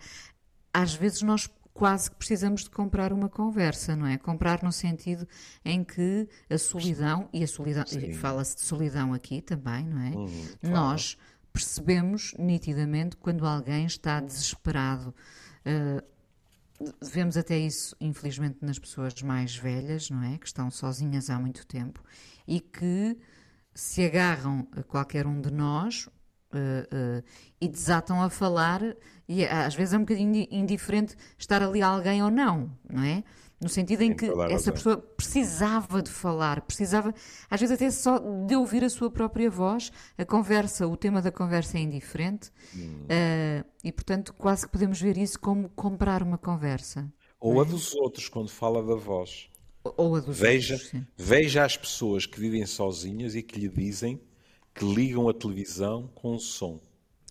[0.72, 4.16] às vezes nós quase que precisamos de comprar uma conversa, não é?
[4.16, 5.28] Comprar no sentido
[5.64, 10.10] em que a solidão, e a solidão, fala-se de solidão aqui também, não é?
[10.10, 10.74] Hum, claro.
[10.74, 11.18] Nós
[11.52, 15.14] percebemos nitidamente quando alguém está desesperado.
[15.66, 16.15] Uh,
[17.02, 20.38] vemos até isso, infelizmente, nas pessoas mais velhas, não é?
[20.38, 22.02] Que estão sozinhas há muito tempo
[22.46, 23.16] e que
[23.74, 26.08] se agarram a qualquer um de nós,
[26.52, 27.24] uh, uh,
[27.60, 28.80] e desatam a falar,
[29.28, 33.22] e às vezes é um bocadinho indiferente estar ali alguém ou não, não é?
[33.58, 37.14] No sentido em que essa pessoa precisava de falar, precisava,
[37.48, 41.32] às vezes até só de ouvir a sua própria voz, a conversa, o tema da
[41.32, 43.04] conversa é indiferente, hum.
[43.04, 47.10] uh, e portanto quase que podemos ver isso como comprar uma conversa.
[47.40, 47.66] Ou é?
[47.66, 49.48] a dos outros, quando fala da voz.
[49.96, 50.90] Ou a dos veja, outros.
[50.90, 51.06] Sim.
[51.16, 54.20] Veja as pessoas que vivem sozinhas e que lhe dizem
[54.74, 56.78] que ligam a televisão com som.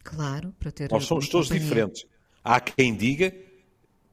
[0.04, 0.92] Claro, para ter.
[0.92, 1.68] Nós somos todos companhia.
[1.68, 2.06] diferentes.
[2.44, 3.32] Há quem diga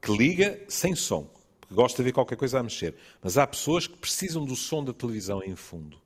[0.01, 1.31] que liga sem som,
[1.73, 2.95] porque gosta de ver qualquer coisa a mexer.
[3.21, 5.99] Mas há pessoas que precisam do som da televisão em fundo.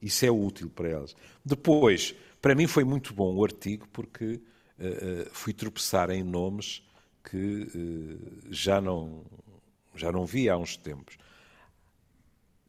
[0.00, 1.16] Isso é útil para elas.
[1.44, 4.40] Depois, para mim foi muito bom o artigo, porque
[4.78, 6.82] uh, uh, fui tropeçar em nomes
[7.24, 9.24] que uh, já, não,
[9.94, 11.16] já não vi há uns tempos.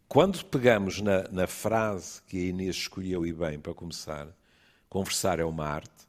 [0.07, 4.27] Quando pegamos na, na, frase que a Inês escolheu e bem para começar,
[4.89, 6.07] conversar é uma arte,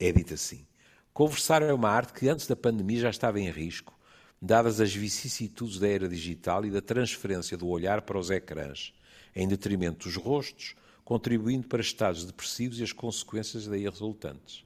[0.00, 0.66] é dito assim.
[1.12, 3.97] Conversar é uma arte que antes da pandemia já estava em risco,
[4.40, 8.92] dadas as vicissitudes da era digital e da transferência do olhar para os ecrãs,
[9.34, 10.74] em detrimento dos rostos,
[11.04, 14.64] contribuindo para estados depressivos e as consequências daí resultantes.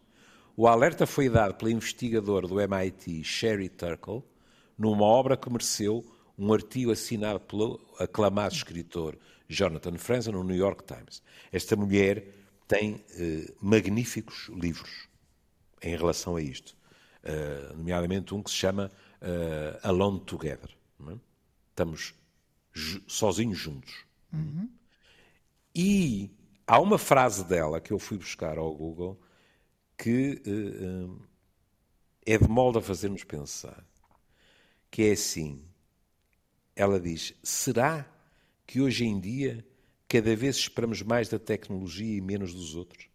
[0.57, 4.23] O alerta foi dado pela investigadora do MIT, Sherry Turkle,
[4.77, 6.05] numa obra que mereceu
[6.39, 9.17] um artigo assinado pelo aclamado escritor
[9.49, 11.23] Jonathan Franzen no New York Times.
[11.51, 12.27] Esta mulher
[12.67, 15.09] tem eh, magníficos livros
[15.83, 16.77] em relação a isto,
[17.25, 18.91] uh, nomeadamente um que se chama
[19.23, 20.71] uh, Alone Together.
[21.09, 21.17] É?
[21.71, 22.15] Estamos
[23.07, 24.05] sozinhos juntos.
[24.33, 24.69] Uhum.
[25.75, 26.31] E
[26.67, 29.21] há uma frase dela que eu fui buscar ao Google
[29.97, 31.23] que uh,
[32.27, 33.85] é de molde a fazer-nos pensar,
[34.91, 35.65] que é assim
[36.75, 38.11] ela diz: será
[38.67, 39.67] que hoje em dia
[40.09, 43.09] cada vez esperamos mais da tecnologia e menos dos outros?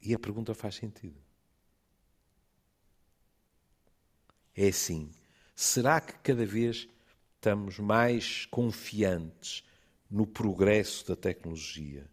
[0.00, 1.20] E a pergunta faz sentido.
[4.56, 5.10] É assim:
[5.54, 6.88] será que cada vez
[7.36, 9.64] estamos mais confiantes
[10.10, 12.06] no progresso da tecnologia,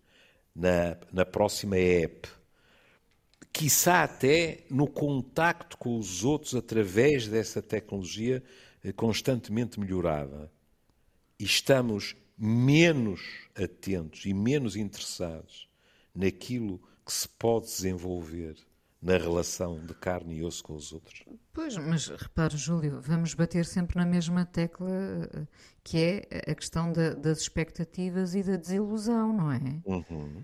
[0.55, 2.29] na, na próxima app,
[3.51, 8.43] quiçá até no contacto com os outros através dessa tecnologia
[8.83, 10.51] eh, constantemente melhorada?
[11.39, 13.21] E estamos menos
[13.55, 15.67] atentos e menos interessados
[16.13, 18.66] naquilo que se pode desenvolver
[19.01, 21.23] na relação de carne e osso com os outros.
[21.53, 25.47] Pois, mas repare, Júlio, vamos bater sempre na mesma tecla eh,
[25.83, 29.81] que é a questão da, das expectativas e da desilusão, não é?
[29.85, 30.43] Uhum.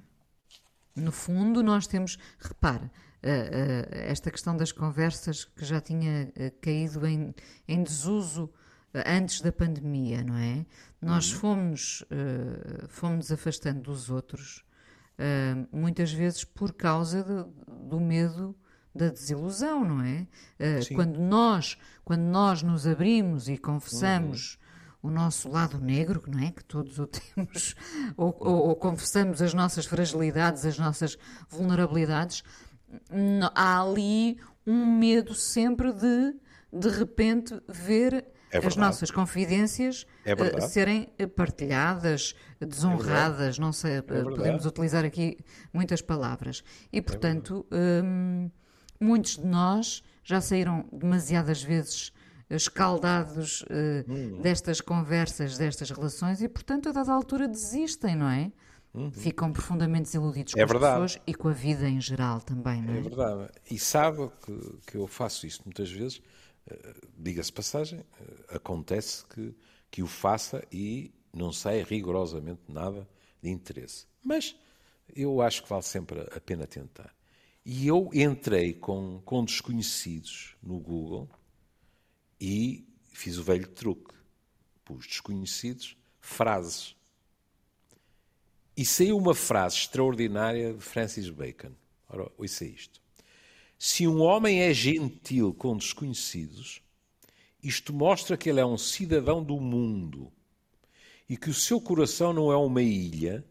[0.95, 2.91] No fundo, nós temos, repare,
[3.23, 7.33] eh, eh, esta questão das conversas que já tinha caído em,
[7.67, 8.51] em desuso
[8.93, 10.63] antes da pandemia, não é?
[11.01, 11.39] Nós uhum.
[11.39, 12.05] fomos,
[12.87, 14.63] fomos afastando dos outros
[15.13, 17.45] Uh, muitas vezes por causa de,
[17.87, 18.55] do medo
[18.95, 20.27] da desilusão, não é?
[20.59, 24.57] Uh, quando nós quando nós nos abrimos e confessamos
[25.01, 25.09] uhum.
[25.09, 26.51] o nosso lado negro, não é?
[26.51, 27.75] Que todos o temos,
[28.17, 32.43] ou, ou, ou confessamos as nossas fragilidades, as nossas vulnerabilidades,
[33.55, 36.35] há ali um medo sempre de
[36.71, 43.73] de repente ver é as nossas confidências é uh, serem eh, partilhadas, desonradas, é não
[43.73, 45.37] sei, é podemos utilizar aqui
[45.73, 46.63] muitas palavras.
[46.91, 48.49] E, portanto, um,
[48.99, 52.11] muitos de nós já saíram demasiadas vezes
[52.49, 53.65] escaldados uh,
[54.07, 54.41] hum.
[54.41, 58.51] destas conversas, destas relações e, portanto, a dada altura desistem, não é?
[58.93, 59.11] Uhum.
[59.11, 62.93] Ficam profundamente desiludidos com é as pessoas e com a vida em geral também, não
[62.93, 62.99] é?
[62.99, 63.49] É verdade.
[63.71, 66.52] E sabe que, que eu faço isso muitas vezes eh,
[67.17, 68.05] diga-se passagem,
[68.49, 69.55] acontece que,
[69.91, 73.07] que o faça e não sai rigorosamente nada
[73.41, 74.05] de interesse.
[74.23, 74.55] Mas
[75.15, 77.13] eu acho que vale sempre a pena tentar.
[77.65, 81.29] E eu entrei com, com desconhecidos no Google
[82.39, 84.13] e fiz o velho truque.
[84.83, 86.95] Pus desconhecidos, frases.
[88.75, 91.73] E saiu uma frase extraordinária de Francis Bacon.
[92.09, 93.02] Ora, ouça isto.
[93.77, 96.81] Se um homem é gentil com desconhecidos,
[97.61, 100.31] isto mostra que ele é um cidadão do mundo
[101.29, 103.45] e que o seu coração não é uma ilha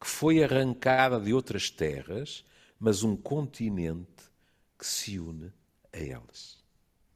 [0.00, 2.44] que foi arrancada de outras terras,
[2.78, 4.30] mas um continente
[4.76, 5.52] que se une
[5.92, 6.58] a elas.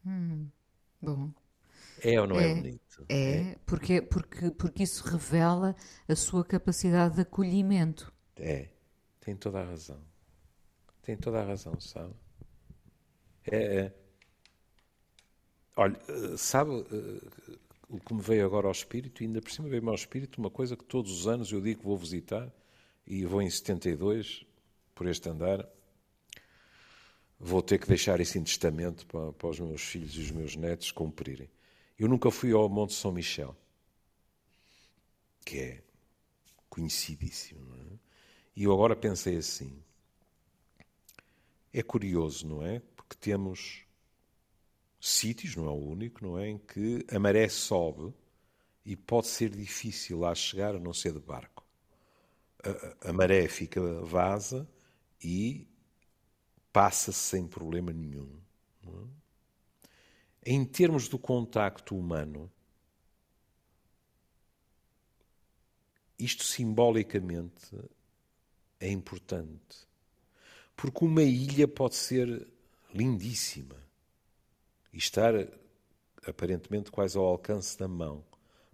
[0.07, 0.49] Hum,
[1.03, 1.33] bom.
[2.01, 3.05] É ou não é, é bonito?
[3.09, 5.75] É, é, Porque, porque, porque isso revela
[6.09, 8.13] a sua capacidade de acolhimento.
[8.37, 8.69] É,
[9.21, 10.01] tem toda a razão.
[11.03, 12.15] Tem toda a razão, sabe?
[13.51, 13.93] É, é,
[15.77, 15.97] olha,
[16.37, 19.23] sabe eh, o que me veio agora ao espírito?
[19.23, 21.81] E ainda por cima veio-me ao espírito uma coisa que todos os anos eu digo
[21.81, 22.53] que vou visitar,
[23.07, 24.45] e vou em 72,
[24.95, 25.69] por este andar,
[27.39, 30.57] vou ter que deixar isso em testamento para, para os meus filhos e os meus
[30.57, 31.49] netos cumprirem.
[31.99, 33.57] Eu nunca fui ao Monte São Michel,
[35.45, 35.83] que é
[36.69, 37.75] conhecidíssimo.
[37.75, 37.99] É?
[38.57, 39.81] E eu agora pensei assim:
[41.73, 42.83] é curioso, não é?
[43.09, 43.85] Porque temos
[45.01, 48.13] sítios, não é o único, não é, em que a maré sobe
[48.85, 51.65] e pode ser difícil lá chegar a não ser de barco.
[52.63, 54.69] A, a maré fica vasa
[55.23, 55.69] e
[56.73, 58.41] passa-se sem problema nenhum.
[58.85, 60.51] É?
[60.53, 62.51] Em termos do contacto humano,
[66.19, 67.77] isto simbolicamente
[68.81, 69.87] é importante.
[70.77, 72.47] Porque uma ilha pode ser
[72.97, 73.77] lindíssima
[74.93, 75.35] e estar
[76.27, 78.25] aparentemente quase ao alcance da mão,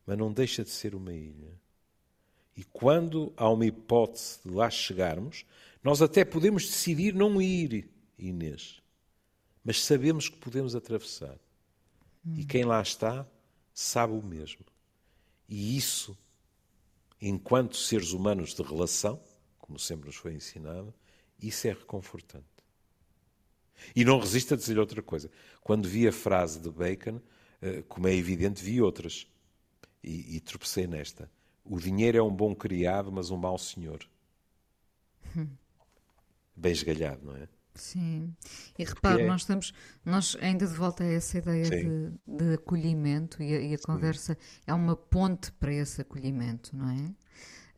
[0.07, 1.61] mas não deixa de ser uma ilha.
[2.57, 5.45] E quando há uma hipótese de lá chegarmos,
[5.83, 8.81] nós até podemos decidir não ir, Inês,
[9.65, 11.37] mas sabemos que podemos atravessar.
[12.25, 12.35] Hum.
[12.37, 13.27] E quem lá está
[13.75, 14.65] sabe o mesmo.
[15.49, 16.17] E isso,
[17.21, 19.21] enquanto seres humanos de relação,
[19.59, 20.95] como sempre nos foi ensinado,
[21.41, 22.52] isso é reconfortante.
[23.95, 25.31] E não resisto a dizer outra coisa.
[25.63, 27.21] Quando vi a frase de Bacon,
[27.61, 29.27] eh, como é evidente, vi outras.
[30.03, 31.31] E, e tropecei nesta.
[31.65, 34.01] O dinheiro é um bom criado, mas um mau senhor.
[35.37, 35.49] Hum.
[36.57, 37.49] Bem esgalhado, não é?
[37.75, 38.35] Sim.
[38.79, 39.27] E repare, é...
[39.27, 39.73] nós estamos,
[40.05, 44.37] nós ainda de volta a essa ideia de, de, acolhimento e a, e a conversa
[44.67, 47.15] é uma ponte para esse acolhimento, não é?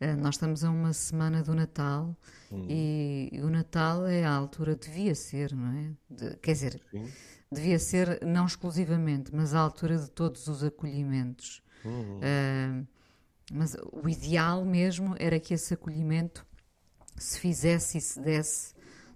[0.05, 2.15] Eh, nós estamos a uma semana do Natal
[2.53, 2.67] hum.
[2.69, 5.93] e, o Natal é a altura, devia ser, não é?
[6.11, 7.11] De, quer dizer, Sim.
[7.51, 11.63] devia ser não exclusivamente, mas a altura de todos os acolhimentos.
[11.83, 12.19] Uhum.
[12.19, 12.87] Uh,
[13.53, 16.47] Mas o ideal mesmo era que esse acolhimento
[17.17, 18.75] se fizesse e se desse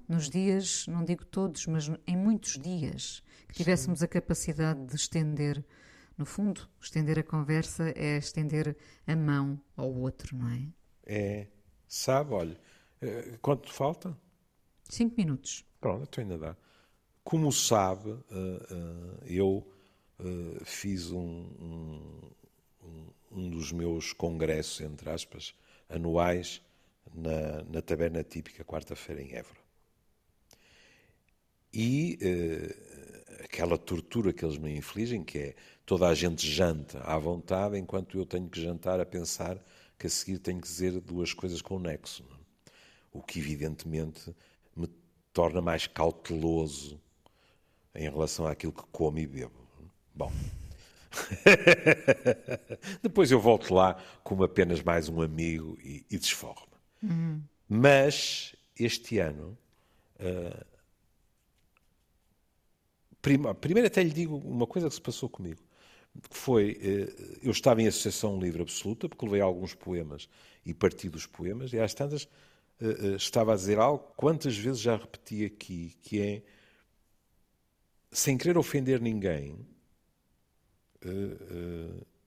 [0.08, 4.06] nos dias, não digo todos, mas em muitos dias, que tivéssemos Sim.
[4.06, 5.64] a capacidade de estender,
[6.16, 8.74] no fundo, estender a conversa é estender
[9.06, 10.77] a mão ao outro, não é?
[11.08, 11.46] É.
[11.88, 12.60] Sabe, olha,
[13.00, 14.14] eh, quanto falta?
[14.84, 15.64] Cinco minutos.
[15.80, 16.56] Pronto, então ainda dá.
[17.24, 19.66] Como sabe, eh, eh, eu
[20.64, 22.32] fiz um, um,
[23.30, 25.54] um dos meus congressos, entre aspas,
[25.88, 26.60] anuais
[27.14, 29.60] na, na taberna típica quarta-feira em Évora.
[31.72, 32.18] E
[33.44, 35.54] aquela tortura que eles me infligem, que é
[35.86, 39.62] toda a gente janta à vontade, enquanto eu tenho que jantar a pensar
[39.98, 42.24] que a seguir tenho que dizer duas coisas com nexo.
[42.28, 42.36] Não?
[42.36, 42.38] É?
[43.12, 44.34] O que, evidentemente,
[44.76, 44.86] me
[45.32, 47.00] torna mais cauteloso
[47.94, 49.58] em relação àquilo que como e bebo.
[50.14, 50.32] Bom.
[53.02, 57.10] Depois eu volto lá como apenas mais um amigo e, e desforro-me.
[57.10, 57.42] Uhum.
[57.68, 59.58] Mas este ano.
[60.20, 60.64] Uh,
[63.20, 65.60] prima, primeiro até lhe digo uma coisa que se passou comigo.
[66.30, 70.28] Que foi, uh, eu estava em associação livre absoluta, porque levei alguns poemas
[70.64, 72.24] e parti dos poemas, e às tantas
[72.80, 76.42] uh, estava a dizer algo, quantas vezes já repeti aqui, que é,
[78.10, 79.66] sem querer ofender ninguém,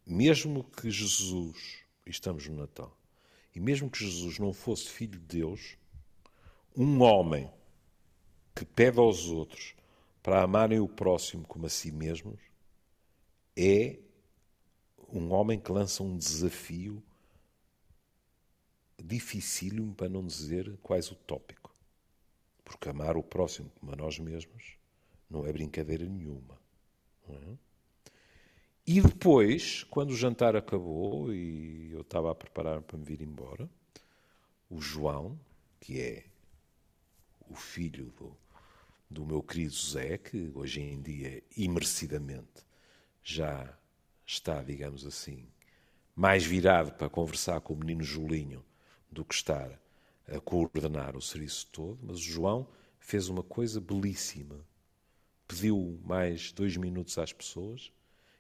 [0.06, 2.98] mesmo que Jesus, estamos no Natal,
[3.54, 5.78] e mesmo que Jesus não fosse filho de Deus,
[6.76, 7.52] um homem
[8.56, 9.76] que pede aos outros
[10.22, 12.40] para amarem o próximo como a si mesmos,
[13.56, 13.98] é
[15.10, 17.04] um homem que lança um desafio
[19.04, 21.74] dificílimo, para não dizer quase utópico.
[22.64, 24.78] Porque amar o próximo como a nós mesmos
[25.30, 26.60] não é brincadeira nenhuma.
[27.28, 27.58] É?
[28.86, 33.70] E depois, quando o jantar acabou e eu estava a preparar para me vir embora,
[34.70, 35.40] o João,
[35.80, 36.26] que é
[37.50, 38.38] o filho do,
[39.10, 42.66] do meu querido Zé, que hoje em dia, imerecidamente,
[43.24, 43.78] já
[44.26, 45.48] está, digamos assim,
[46.16, 48.64] mais virado para conversar com o menino Julinho
[49.12, 49.80] do que estar
[50.28, 52.68] a coordenar o serviço todo, mas o João
[53.00, 54.66] fez uma coisa belíssima.
[55.48, 57.92] Pediu mais dois minutos às pessoas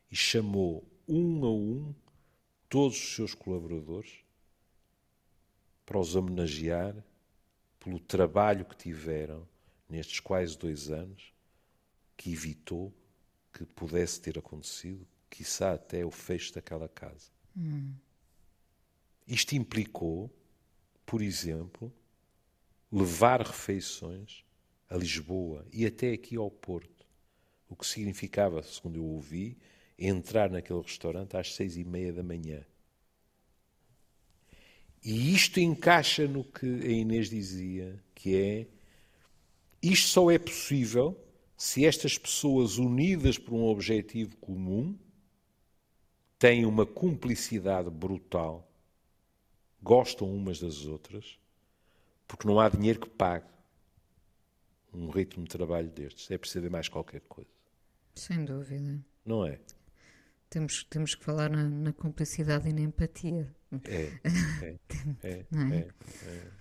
[0.10, 1.96] e chamou um a um
[2.70, 4.24] todos os seus colaboradores
[5.86, 6.96] para os homenagear
[7.80, 9.46] pelo trabalho que tiveram
[9.90, 11.34] nestes quase dois anos,
[12.16, 12.94] que evitou
[13.54, 17.30] que pudesse ter acontecido, quiçá até o fecho daquela casa.
[17.56, 17.94] Hum.
[19.28, 20.30] Isto implicou,
[21.06, 21.94] por exemplo,
[22.92, 24.44] levar refeições
[24.90, 27.06] a Lisboa e até aqui ao Porto,
[27.70, 29.58] o que significava, segundo eu ouvi,
[29.98, 32.66] entrar naquele restaurante às seis e meia da manhã.
[35.04, 38.68] E isto encaixa no que a Inês dizia, que é
[39.82, 41.18] isto só é possível
[41.62, 44.98] se estas pessoas unidas por um objetivo comum
[46.40, 48.68] têm uma cumplicidade brutal,
[49.80, 51.38] gostam umas das outras,
[52.28, 53.46] porque não há dinheiro que pague
[54.92, 56.32] um ritmo de trabalho destes.
[56.32, 57.52] É perceber mais qualquer coisa.
[58.16, 59.00] Sem dúvida.
[59.24, 59.60] Não é?
[60.50, 63.56] Temos, temos que falar na, na cumplicidade e na empatia.
[63.84, 64.12] É,
[64.66, 64.80] é,
[65.22, 65.88] é, é,
[66.26, 66.52] é,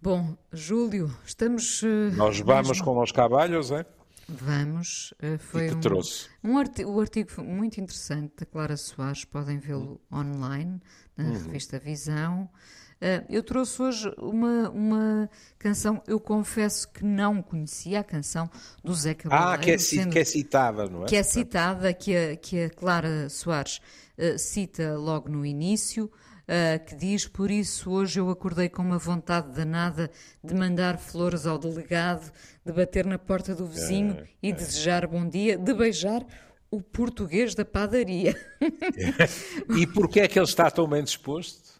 [0.00, 1.82] Bom, Júlio, estamos.
[1.82, 2.84] Uh, Nós vamos mesmo...
[2.84, 3.84] com os cabalhos, é?
[4.28, 5.14] Vamos.
[5.22, 6.28] Uh, foi que um, trouxe?
[6.42, 10.80] Um artigo, um artigo muito interessante da Clara Soares, podem vê-lo online,
[11.16, 11.32] na uhum.
[11.32, 12.50] revista Visão.
[12.96, 18.50] Uh, eu trouxe hoje uma, uma canção, eu confesso que não conhecia a canção
[18.82, 19.50] do Zé Cabaleiro.
[19.50, 21.06] Ah, que é, sendo, que é citada, não é?
[21.06, 23.80] Que é citada, que a, que a Clara Soares
[24.18, 26.10] uh, cita logo no início.
[26.46, 30.10] Uh, que diz: Por isso hoje eu acordei com uma vontade danada
[30.44, 32.32] de mandar flores ao delegado,
[32.64, 34.54] de bater na porta do vizinho é, e é.
[34.54, 36.24] desejar bom dia, de beijar
[36.70, 38.34] o português da padaria.
[39.76, 41.76] e porquê é que ele está tão bem disposto?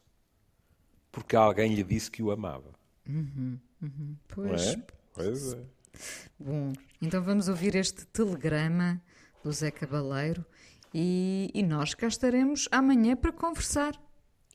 [1.17, 2.75] porque alguém lhe disse que o amava.
[3.09, 4.17] Uhum, uhum.
[4.29, 4.67] Pois.
[4.67, 4.83] É?
[5.15, 5.65] Pois é.
[6.39, 9.01] Bom, então vamos ouvir este telegrama
[9.43, 10.45] do Zé Cabaleiro
[10.93, 13.99] e, e nós cá estaremos amanhã para conversar.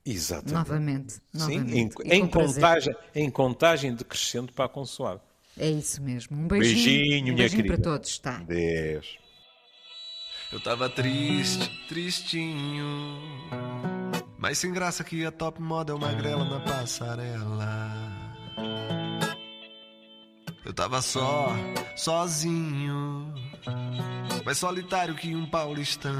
[0.05, 0.53] Exatamente.
[0.53, 1.15] Novamente.
[1.33, 1.71] novamente.
[1.71, 5.21] Sim, em, em contagem, em contagem decrescente para a consoada.
[5.57, 6.37] É isso mesmo.
[6.37, 6.75] Um beijinho.
[6.75, 8.17] Beijinho, um beijinho para todos.
[8.19, 8.37] Tá.
[8.39, 9.19] Deus.
[10.51, 13.19] Eu estava triste, tristinho.
[14.37, 18.11] Mas sem graça que a top model magrela na passarela.
[20.65, 21.47] Eu tava só,
[21.95, 23.33] sozinho.
[24.43, 26.19] Mais solitário que um paulistano.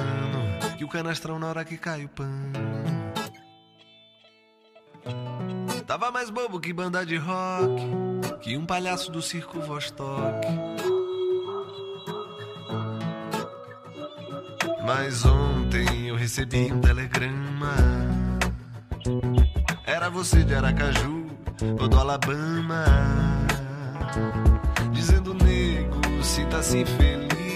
[0.78, 2.81] Que o canastrão na hora que cai o pano.
[5.92, 7.84] Tava mais bobo que banda de rock,
[8.40, 10.48] que um palhaço do circo Vostok.
[14.86, 17.76] Mas ontem eu recebi um telegrama.
[19.86, 21.28] Era você de Aracaju
[21.82, 22.86] ou do Alabama.
[24.94, 27.51] Dizendo, nego, sinta-se feliz.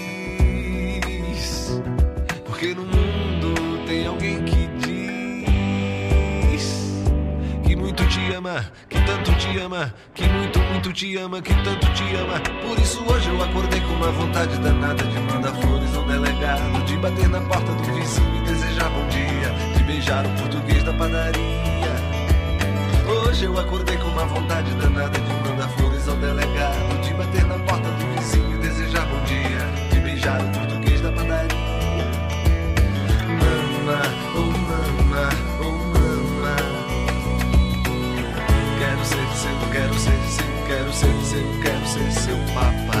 [8.46, 12.40] Ama, que tanto te ama, que muito, muito te ama, que tanto te ama.
[12.62, 16.96] Por isso hoje eu acordei com uma vontade danada de mandar flores ao delegado, de
[16.96, 21.96] bater na porta do vizinho e desejar bom dia, de beijar o português da padaria.
[23.08, 27.58] Hoje eu acordei com uma vontade danada de mandar flores ao delegado, de bater na
[40.96, 42.96] ser seu, quero ser seu papá.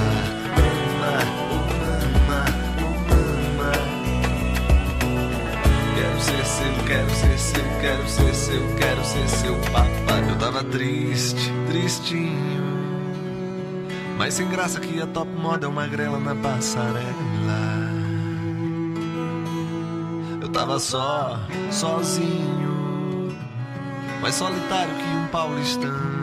[1.00, 1.16] Mama,
[1.50, 2.44] oh mama,
[2.84, 3.72] oh mama.
[5.94, 10.30] Quero ser seu, quero ser seu, quero ser seu, quero ser seu papai.
[10.30, 12.66] Eu tava triste, tristinho.
[14.18, 17.06] Mas sem graça que a top moda é uma grela na passarela.
[20.42, 21.40] Eu tava só,
[21.70, 22.76] sozinho.
[24.20, 26.15] Mais solitário que um paulistano,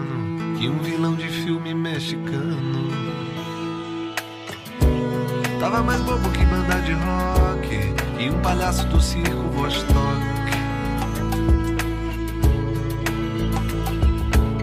[0.64, 2.88] que um vilão de filme mexicano.
[5.60, 9.94] Tava mais bobo que banda de rock e um palhaço do circo Vostok.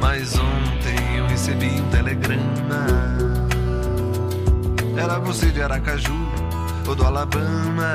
[0.00, 2.86] Mas ontem eu recebi um telegrama.
[4.96, 6.16] Era você de Aracaju
[6.88, 7.94] ou do Alabama.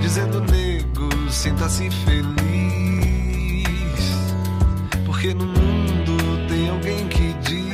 [0.00, 2.28] Dizendo, nego, sinta-se feliz.
[5.04, 5.77] Porque no mundo
[6.48, 7.66] tem alguém que diz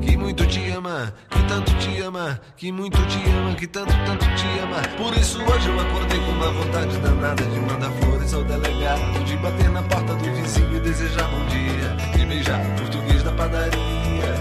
[0.00, 4.24] que muito te ama, que tanto te ama, que muito te ama, que tanto, tanto
[4.34, 4.80] te ama.
[4.96, 9.36] Por isso hoje eu acordei com uma vontade danada de mandar flores ao delegado, de
[9.36, 14.34] bater na porta do vizinho e desejar bom dia, de beijar o português da padaria.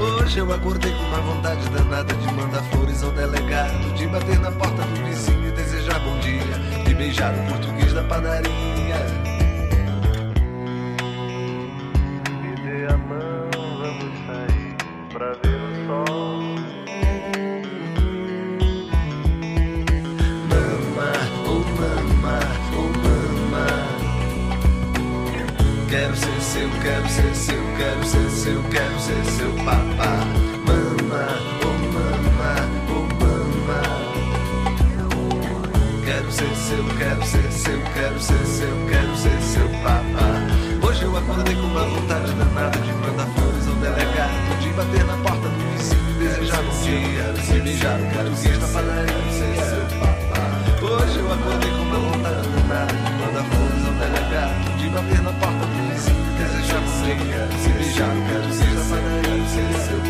[0.00, 4.50] Hoje eu acordei com uma vontade danada de mandar flores ao delegado, de bater na
[4.50, 9.19] porta do vizinho e desejar bom dia, de beijar o português da padaria.
[25.90, 30.24] Quero ser seu, quero ser seu, quero ser seu, quero ser seu papá.
[30.64, 31.26] Mama,
[31.64, 32.54] oh mama,
[32.88, 33.82] oh mama.
[36.04, 40.86] Quero ser seu, quero ser seu, quero ser seu, quero ser seu papá.
[40.86, 45.16] Hoje eu acordei com uma vontade danada de mandar flores ao delegado, de bater na
[45.16, 49.32] porta do vizinho desejar bom dia, de beijar o português na padaria.
[49.32, 50.44] seu papá.
[50.82, 55.32] Hoje eu acordei com uma vontade danada de mandar flores ao delegado, de bater na
[55.32, 55.59] porta
[57.00, 57.16] Sri
[57.62, 58.76] Sri Shankar Sri
[59.52, 60.09] Sri Sri